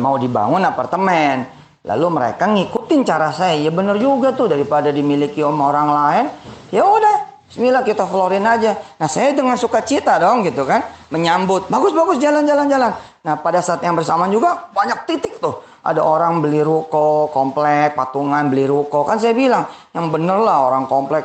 [0.00, 1.44] mau dibangun apartemen.
[1.84, 3.60] Lalu mereka ngikutin cara saya.
[3.60, 6.26] Ya benar juga tuh daripada dimiliki om orang lain.
[6.72, 8.76] Ya udah, Bismillah kita florin aja.
[9.00, 10.84] Nah saya dengan sukacita dong gitu kan.
[11.12, 11.68] Menyambut.
[11.68, 12.92] Bagus, bagus, jalan, jalan, jalan.
[13.24, 15.67] Nah pada saat yang bersamaan juga banyak titik tuh.
[15.88, 19.08] Ada orang beli ruko, komplek, patungan beli ruko.
[19.08, 19.64] Kan saya bilang,
[19.96, 21.24] yang bener lah orang komplek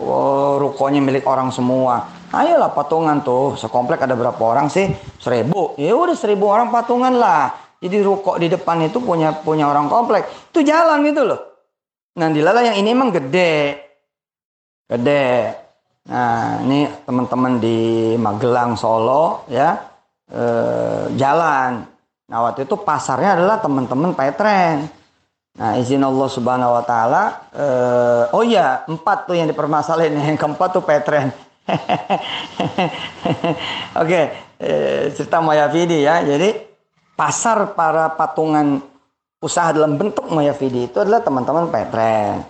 [0.00, 2.08] oh, rukonya milik orang semua.
[2.32, 4.88] Ayolah patungan tuh, sekomplek ada berapa orang sih?
[5.20, 5.76] Seribu.
[5.76, 7.52] Ya udah seribu orang patungan lah.
[7.84, 10.24] Jadi ruko di depan itu punya punya orang komplek.
[10.48, 11.40] Itu jalan gitu loh.
[12.16, 13.82] Nah dilala yang ini emang gede
[14.92, 15.56] gede.
[16.02, 19.78] Nah, ini teman-teman di Magelang, Solo ya
[20.28, 21.91] eh, jalan.
[22.32, 24.88] Nah, waktu itu pasarnya adalah teman-teman Petren.
[25.52, 30.16] Nah, izin Allah Subhanahu wa taala eh, oh iya, empat tuh yang dipermasalahin.
[30.32, 31.28] Yang keempat tuh Petren.
[34.00, 34.20] Oke,
[34.56, 36.24] eh, cerita Mayafidi ya.
[36.24, 36.56] Jadi
[37.12, 38.80] pasar para patungan
[39.44, 42.48] usaha dalam bentuk Mayafidi itu adalah teman-teman Petren.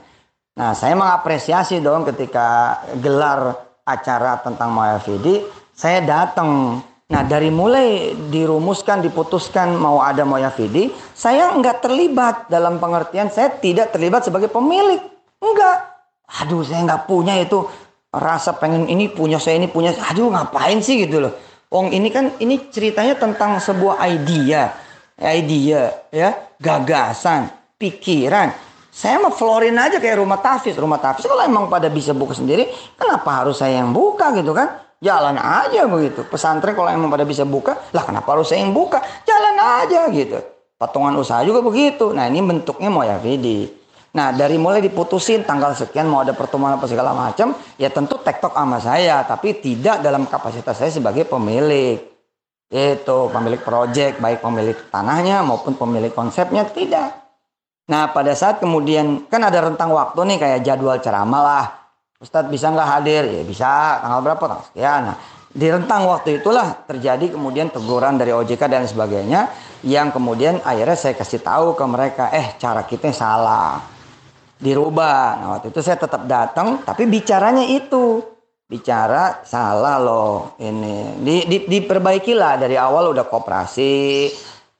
[0.52, 5.42] Nah, saya mengapresiasi dong ketika gelar acara tentang Moyavidi,
[5.74, 6.78] saya datang.
[7.12, 13.92] Nah, dari mulai dirumuskan, diputuskan mau ada Moyavidi, saya nggak terlibat dalam pengertian saya tidak
[13.92, 15.04] terlibat sebagai pemilik.
[15.36, 15.92] Enggak.
[16.40, 17.68] Aduh, saya nggak punya itu
[18.08, 19.92] rasa pengen ini punya saya ini punya.
[20.08, 21.36] Aduh, ngapain sih gitu loh.
[21.68, 24.72] Wong ini kan ini ceritanya tentang sebuah idea,
[25.20, 30.76] idea ya, gagasan, pikiran saya mau florin aja kayak rumah tafis.
[30.76, 32.68] Rumah tafis kalau emang pada bisa buka sendiri,
[33.00, 34.68] kenapa harus saya yang buka gitu kan?
[35.02, 36.22] Jalan aja begitu.
[36.22, 39.02] Pesantren kalau emang pada bisa buka, lah kenapa harus saya yang buka?
[39.26, 40.38] Jalan aja gitu.
[40.78, 42.14] Patungan usaha juga begitu.
[42.14, 43.66] Nah ini bentuknya mau ya Vidi.
[44.14, 48.54] Nah dari mulai diputusin tanggal sekian mau ada pertemuan apa segala macam, ya tentu tektok
[48.54, 51.98] sama saya, tapi tidak dalam kapasitas saya sebagai pemilik.
[52.70, 57.10] Itu pemilik proyek, baik pemilik tanahnya maupun pemilik konsepnya tidak.
[57.90, 61.81] Nah pada saat kemudian kan ada rentang waktu nih kayak jadwal ceramah lah.
[62.22, 63.26] Ustadz bisa nggak hadir?
[63.26, 63.98] Ya bisa.
[63.98, 64.44] Tanggal berapa?
[64.46, 65.00] Tanggal sekian.
[65.10, 65.16] Nah,
[65.52, 69.52] di rentang waktu itulah terjadi kemudian teguran dari OJK dan sebagainya
[69.84, 73.76] yang kemudian akhirnya saya kasih tahu ke mereka eh cara kita salah
[74.56, 78.24] dirubah nah waktu itu saya tetap datang tapi bicaranya itu
[78.64, 83.92] bicara salah loh ini di, di, diperbaikilah dari awal udah kooperasi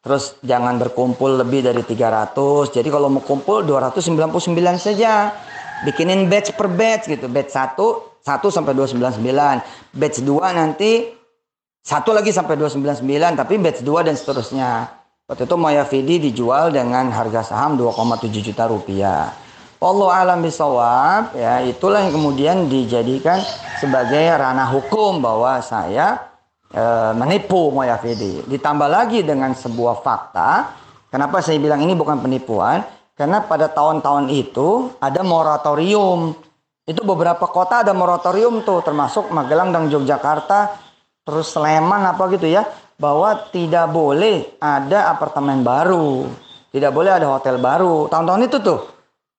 [0.02, 2.34] Terus jangan berkumpul lebih dari 300.
[2.74, 5.30] Jadi kalau mau kumpul 299 saja.
[5.82, 7.26] Bikinin batch per batch gitu.
[7.26, 9.94] Batch 1 1 sampai 299.
[9.98, 11.10] Batch 2 nanti
[11.82, 13.02] satu lagi sampai 299
[13.34, 14.70] tapi batch 2 dan seterusnya.
[15.26, 19.34] Waktu itu Maya Fidi dijual dengan harga saham 2,7 juta rupiah.
[19.82, 23.42] Allah alam bisawab ya itulah yang kemudian dijadikan
[23.82, 26.22] sebagai ranah hukum bahwa saya
[26.70, 26.82] e,
[27.18, 28.46] menipu Moyafidi.
[28.46, 30.70] Ditambah lagi dengan sebuah fakta,
[31.10, 32.86] kenapa saya bilang ini bukan penipuan?
[33.12, 36.32] Karena pada tahun-tahun itu ada moratorium.
[36.82, 40.74] Itu beberapa kota ada moratorium tuh, termasuk Magelang dan Yogyakarta,
[41.22, 42.66] terus Sleman apa gitu ya,
[42.98, 46.26] bahwa tidak boleh ada apartemen baru,
[46.74, 48.10] tidak boleh ada hotel baru.
[48.10, 48.80] Tahun-tahun itu tuh.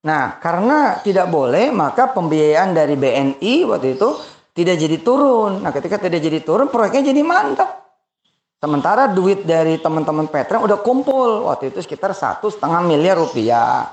[0.07, 4.09] Nah, karena tidak boleh, maka pembiayaan dari BNI waktu itu
[4.53, 5.65] tidak jadi turun.
[5.65, 7.82] Nah ketika tidak jadi turun proyeknya jadi mantap.
[8.63, 13.91] Sementara duit dari teman-teman Petra udah kumpul waktu itu sekitar satu setengah miliar rupiah.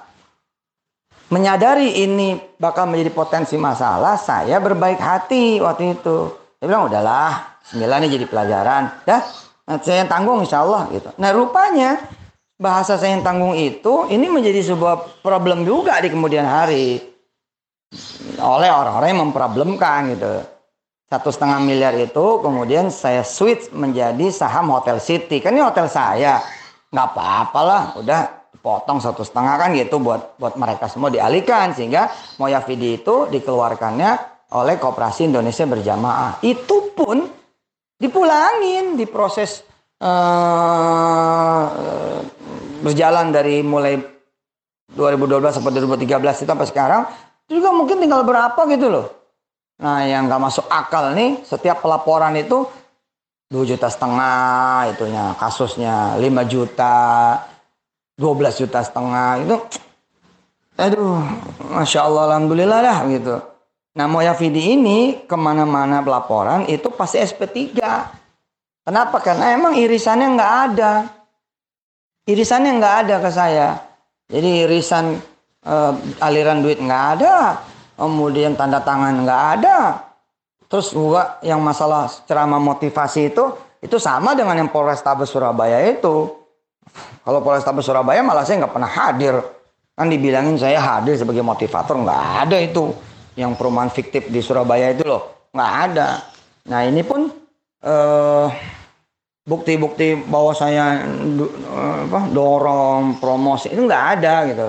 [1.35, 6.31] Menyadari ini bakal menjadi potensi masalah, saya berbaik hati waktu itu.
[6.63, 9.23] Dia bilang udahlah, sembilan ini jadi pelajaran, dah.
[9.83, 11.11] Saya yang tanggung insya Allah gitu.
[11.19, 12.07] Nah rupanya
[12.55, 16.95] bahasa saya yang tanggung itu ini menjadi sebuah problem juga di kemudian hari
[18.39, 20.60] oleh orang-orang yang memproblemkan gitu.
[21.11, 25.43] Satu setengah miliar itu kemudian saya switch menjadi saham Hotel City.
[25.43, 26.39] Kan ini hotel saya.
[26.95, 27.83] Nggak apa-apa lah.
[27.99, 28.21] Udah
[28.63, 31.75] potong satu setengah kan gitu buat buat mereka semua dialihkan.
[31.75, 34.11] Sehingga Moyavidi itu dikeluarkannya
[34.55, 36.39] oleh Koperasi Indonesia Berjamaah.
[36.47, 37.27] Itu pun
[37.99, 39.67] dipulangin, diproses
[39.99, 41.67] uh,
[42.87, 43.99] berjalan dari mulai
[44.95, 47.03] 2012 sampai 2013 itu sampai sekarang
[47.51, 49.20] juga mungkin tinggal berapa gitu loh.
[49.81, 52.69] Nah yang nggak masuk akal nih setiap pelaporan itu
[53.49, 56.97] 2 juta setengah itunya kasusnya 5 juta
[58.21, 59.57] 12 juta setengah itu
[60.77, 61.25] aduh
[61.73, 63.37] masya Allah alhamdulillah dah gitu.
[63.97, 67.81] Nah Moyafidi ini ke mana-mana pelaporan itu pasti SP3
[68.85, 69.17] kenapa?
[69.25, 70.93] Karena emang irisannya nggak ada.
[72.29, 73.69] Irisannya nggak ada ke saya.
[74.29, 75.19] Jadi irisan
[75.65, 77.35] uh, aliran duit nggak ada
[78.01, 80.09] kemudian tanda tangan nggak ada.
[80.71, 83.45] Terus juga yang masalah ceramah motivasi itu
[83.85, 86.33] itu sama dengan yang Polrestabes Surabaya itu.
[87.21, 89.37] Kalau Polrestabes Surabaya malah saya nggak pernah hadir.
[89.93, 92.97] Kan dibilangin saya hadir sebagai motivator nggak ada itu.
[93.37, 96.09] Yang perumahan fiktif di Surabaya itu loh nggak ada.
[96.71, 97.29] Nah ini pun
[97.85, 98.47] uh,
[99.43, 101.03] bukti-bukti bahwa saya
[102.07, 104.69] apa, dorong promosi itu nggak ada gitu.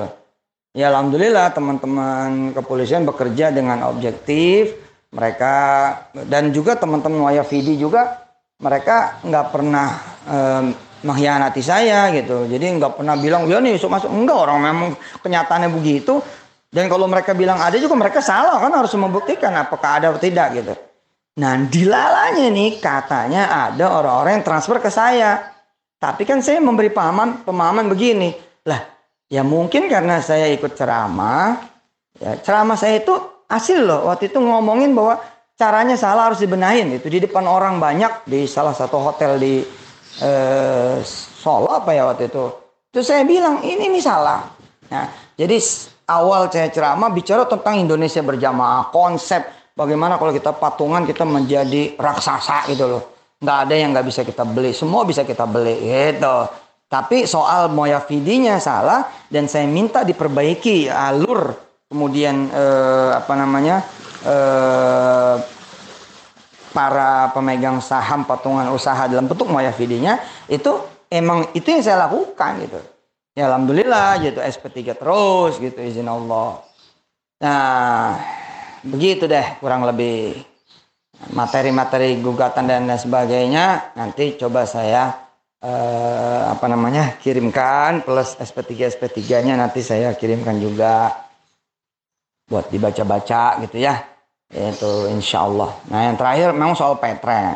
[0.71, 4.71] Ya alhamdulillah teman-teman kepolisian bekerja dengan objektif
[5.11, 5.91] mereka
[6.31, 8.23] dan juga teman-teman Wayafidi juga
[8.63, 9.87] mereka nggak pernah
[10.23, 10.71] um,
[11.03, 12.47] mengkhianati saya gitu.
[12.47, 14.89] Jadi nggak pernah bilang ya nih masuk masuk enggak orang memang
[15.19, 16.23] kenyataannya begitu.
[16.71, 20.55] Dan kalau mereka bilang ada juga mereka salah kan harus membuktikan apakah ada atau tidak
[20.55, 20.71] gitu.
[21.31, 25.51] Nah, dilalanya nih katanya ada orang-orang yang transfer ke saya.
[25.99, 28.31] Tapi kan saya memberi pemahaman pemahaman begini.
[28.67, 28.87] Lah,
[29.31, 31.63] ya mungkin karena saya ikut ceramah,
[32.19, 33.15] ya ceramah saya itu
[33.47, 34.11] hasil loh.
[34.11, 35.23] Waktu itu ngomongin bahwa
[35.55, 39.63] caranya salah harus dibenahin itu di depan orang banyak di salah satu hotel di
[40.19, 40.95] eh,
[41.41, 42.45] Solo apa ya waktu itu.
[42.91, 44.43] Terus saya bilang ini ini salah.
[44.91, 45.07] Nah,
[45.39, 45.55] jadi
[46.11, 52.67] awal saya ceramah bicara tentang Indonesia berjamaah, konsep Bagaimana kalau kita patungan kita menjadi raksasa
[52.69, 53.03] gitu loh.
[53.39, 54.75] Nggak ada yang nggak bisa kita beli.
[54.75, 56.37] Semua bisa kita beli gitu.
[56.91, 61.55] Tapi soal moyafidinya salah dan saya minta diperbaiki alur
[61.87, 63.79] kemudian eh, apa namanya
[64.27, 65.35] eh,
[66.75, 70.19] para pemegang saham patungan usaha dalam bentuk moyafidinya
[70.51, 72.79] itu emang itu yang saya lakukan gitu.
[73.39, 76.59] Ya alhamdulillah gitu SP3 terus gitu izin Allah.
[77.39, 78.19] Nah,
[78.83, 80.43] begitu deh kurang lebih
[81.31, 85.30] materi-materi gugatan dan lain sebagainya nanti coba saya
[85.61, 91.13] eh, apa namanya kirimkan plus SP3 SP3-nya nanti saya kirimkan juga
[92.49, 93.95] buat dibaca-baca gitu ya.
[94.51, 97.55] Itu insya Allah nah yang terakhir memang soal petren.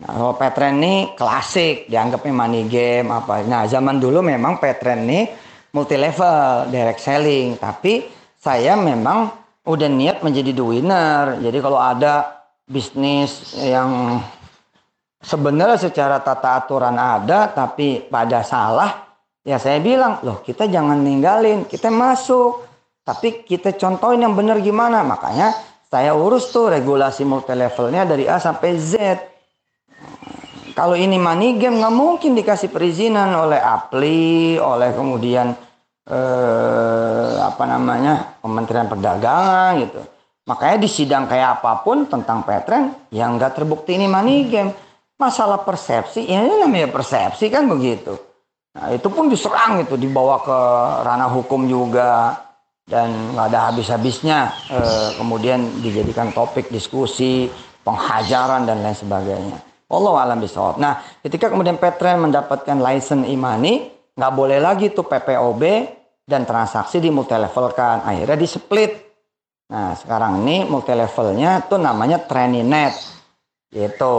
[0.00, 3.42] Nah soal petren ini klasik dianggapnya money game apa.
[3.42, 5.26] Nah zaman dulu memang petren ini
[5.74, 7.58] multi level direct selling.
[7.58, 8.06] Tapi
[8.38, 9.28] saya memang
[9.66, 11.36] udah niat menjadi the winner.
[11.42, 14.22] Jadi kalau ada bisnis yang
[15.20, 19.04] sebenarnya secara tata aturan ada tapi pada salah,
[19.44, 22.66] ya saya bilang, loh kita jangan ninggalin, kita masuk.
[23.00, 25.02] Tapi kita contohin yang benar gimana.
[25.02, 25.50] Makanya
[25.90, 28.92] saya urus tuh regulasi multi levelnya dari A sampai Z.
[30.78, 35.50] Kalau ini money game nggak mungkin dikasih perizinan oleh APLI, oleh kemudian
[36.06, 40.00] eh, apa namanya Kementerian Perdagangan gitu.
[40.46, 44.70] Makanya di sidang kayak apa pun tentang Petren yang nggak terbukti ini money game.
[45.20, 48.16] Masalah persepsi, ya ini namanya persepsi kan begitu.
[48.72, 50.58] Nah itu pun diserang itu, dibawa ke
[51.04, 52.40] ranah hukum juga
[52.88, 54.48] dan nggak ada habis-habisnya.
[54.72, 57.52] Eh, kemudian dijadikan topik diskusi,
[57.84, 59.58] penghajaran dan lain sebagainya.
[59.90, 60.80] Allah alam bisawab.
[60.80, 65.62] Nah, ketika kemudian Petren mendapatkan license imani, nggak boleh lagi tuh PPOB
[66.30, 68.92] dan transaksi di multi level kan akhirnya di split
[69.70, 72.94] nah sekarang ini multi levelnya tuh namanya Training.net
[73.74, 74.12] yaitu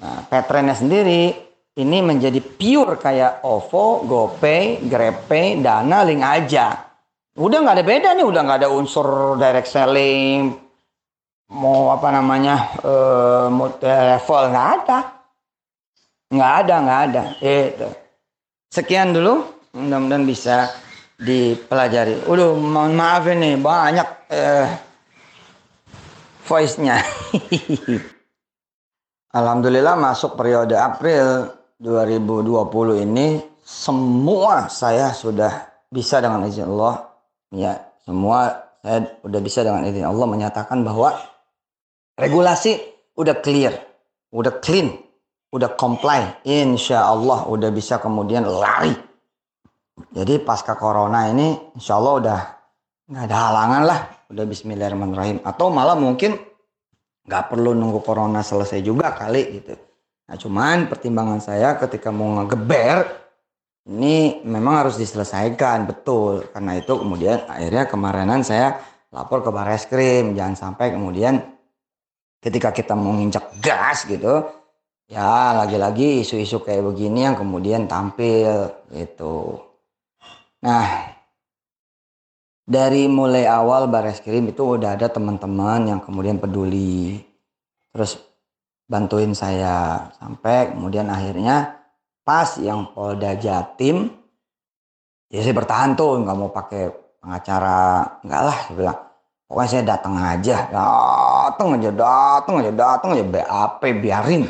[0.00, 1.46] nah, Petrennya sendiri
[1.76, 6.88] ini menjadi pure kayak OVO, GoPay, GrabPay, Dana, Link aja.
[7.36, 10.56] Udah nggak ada beda nih, udah nggak ada unsur direct selling,
[11.52, 14.98] mau apa namanya uh, multi level nggak ada,
[16.32, 17.22] nggak ada nggak ada.
[17.44, 17.88] Itu.
[18.72, 19.44] Sekian dulu,
[19.76, 20.72] mudah-mudahan bisa
[21.20, 22.24] dipelajari.
[22.24, 24.68] Udah mohon maaf ini banyak eh,
[26.48, 27.04] voice-nya.
[29.36, 37.04] Alhamdulillah masuk periode April 2020 ini semua saya sudah bisa dengan izin Allah
[37.52, 41.12] ya semua saya sudah bisa dengan izin Allah menyatakan bahwa
[42.16, 42.80] regulasi
[43.12, 43.76] udah clear,
[44.32, 44.96] udah clean,
[45.52, 48.96] udah comply, insya Allah udah bisa kemudian lari
[50.16, 52.40] jadi pasca corona ini insya Allah udah
[53.12, 54.00] nggak ada halangan lah.
[54.32, 55.38] Udah bismillahirrahmanirrahim.
[55.46, 56.34] Atau malah mungkin
[57.26, 59.74] nggak perlu nunggu corona selesai juga kali gitu.
[60.26, 63.26] Nah cuman pertimbangan saya ketika mau ngegeber
[63.86, 66.46] ini memang harus diselesaikan betul.
[66.50, 68.78] Karena itu kemudian akhirnya kemarinan saya
[69.14, 70.34] lapor ke baris krim.
[70.34, 71.38] Jangan sampai kemudian
[72.42, 74.46] ketika kita mau nginjak gas gitu
[75.06, 79.62] ya lagi-lagi isu-isu kayak begini yang kemudian tampil gitu.
[80.66, 81.15] Nah
[82.66, 87.22] dari mulai awal baris krim itu udah ada teman-teman yang kemudian peduli.
[87.94, 88.18] Terus
[88.90, 91.78] bantuin saya sampai kemudian akhirnya
[92.26, 94.10] pas yang Polda Jatim
[95.30, 96.90] ya saya bertahan tuh nggak mau pakai
[97.22, 98.98] pengacara enggak lah saya bilang.
[99.46, 104.42] Pokoknya saya datang aja datang aja datang aja datang aja BAP biarin.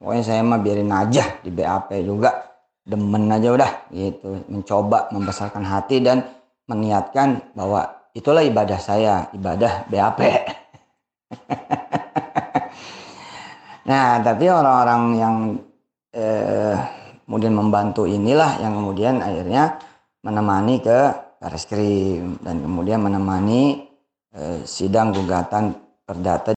[0.00, 2.48] Pokoknya saya mah biarin aja di BAP juga
[2.88, 4.40] demen aja udah gitu.
[4.48, 6.24] Mencoba membesarkan hati dan
[6.70, 10.20] meniatkan bahwa itulah ibadah saya ibadah BAP
[13.90, 15.36] nah tapi orang-orang yang
[16.14, 16.78] eh,
[17.26, 19.82] kemudian membantu inilah yang kemudian akhirnya
[20.22, 20.98] menemani ke
[21.42, 23.90] baris krim dan kemudian menemani
[24.30, 25.74] eh, sidang gugatan
[26.06, 26.48] perdata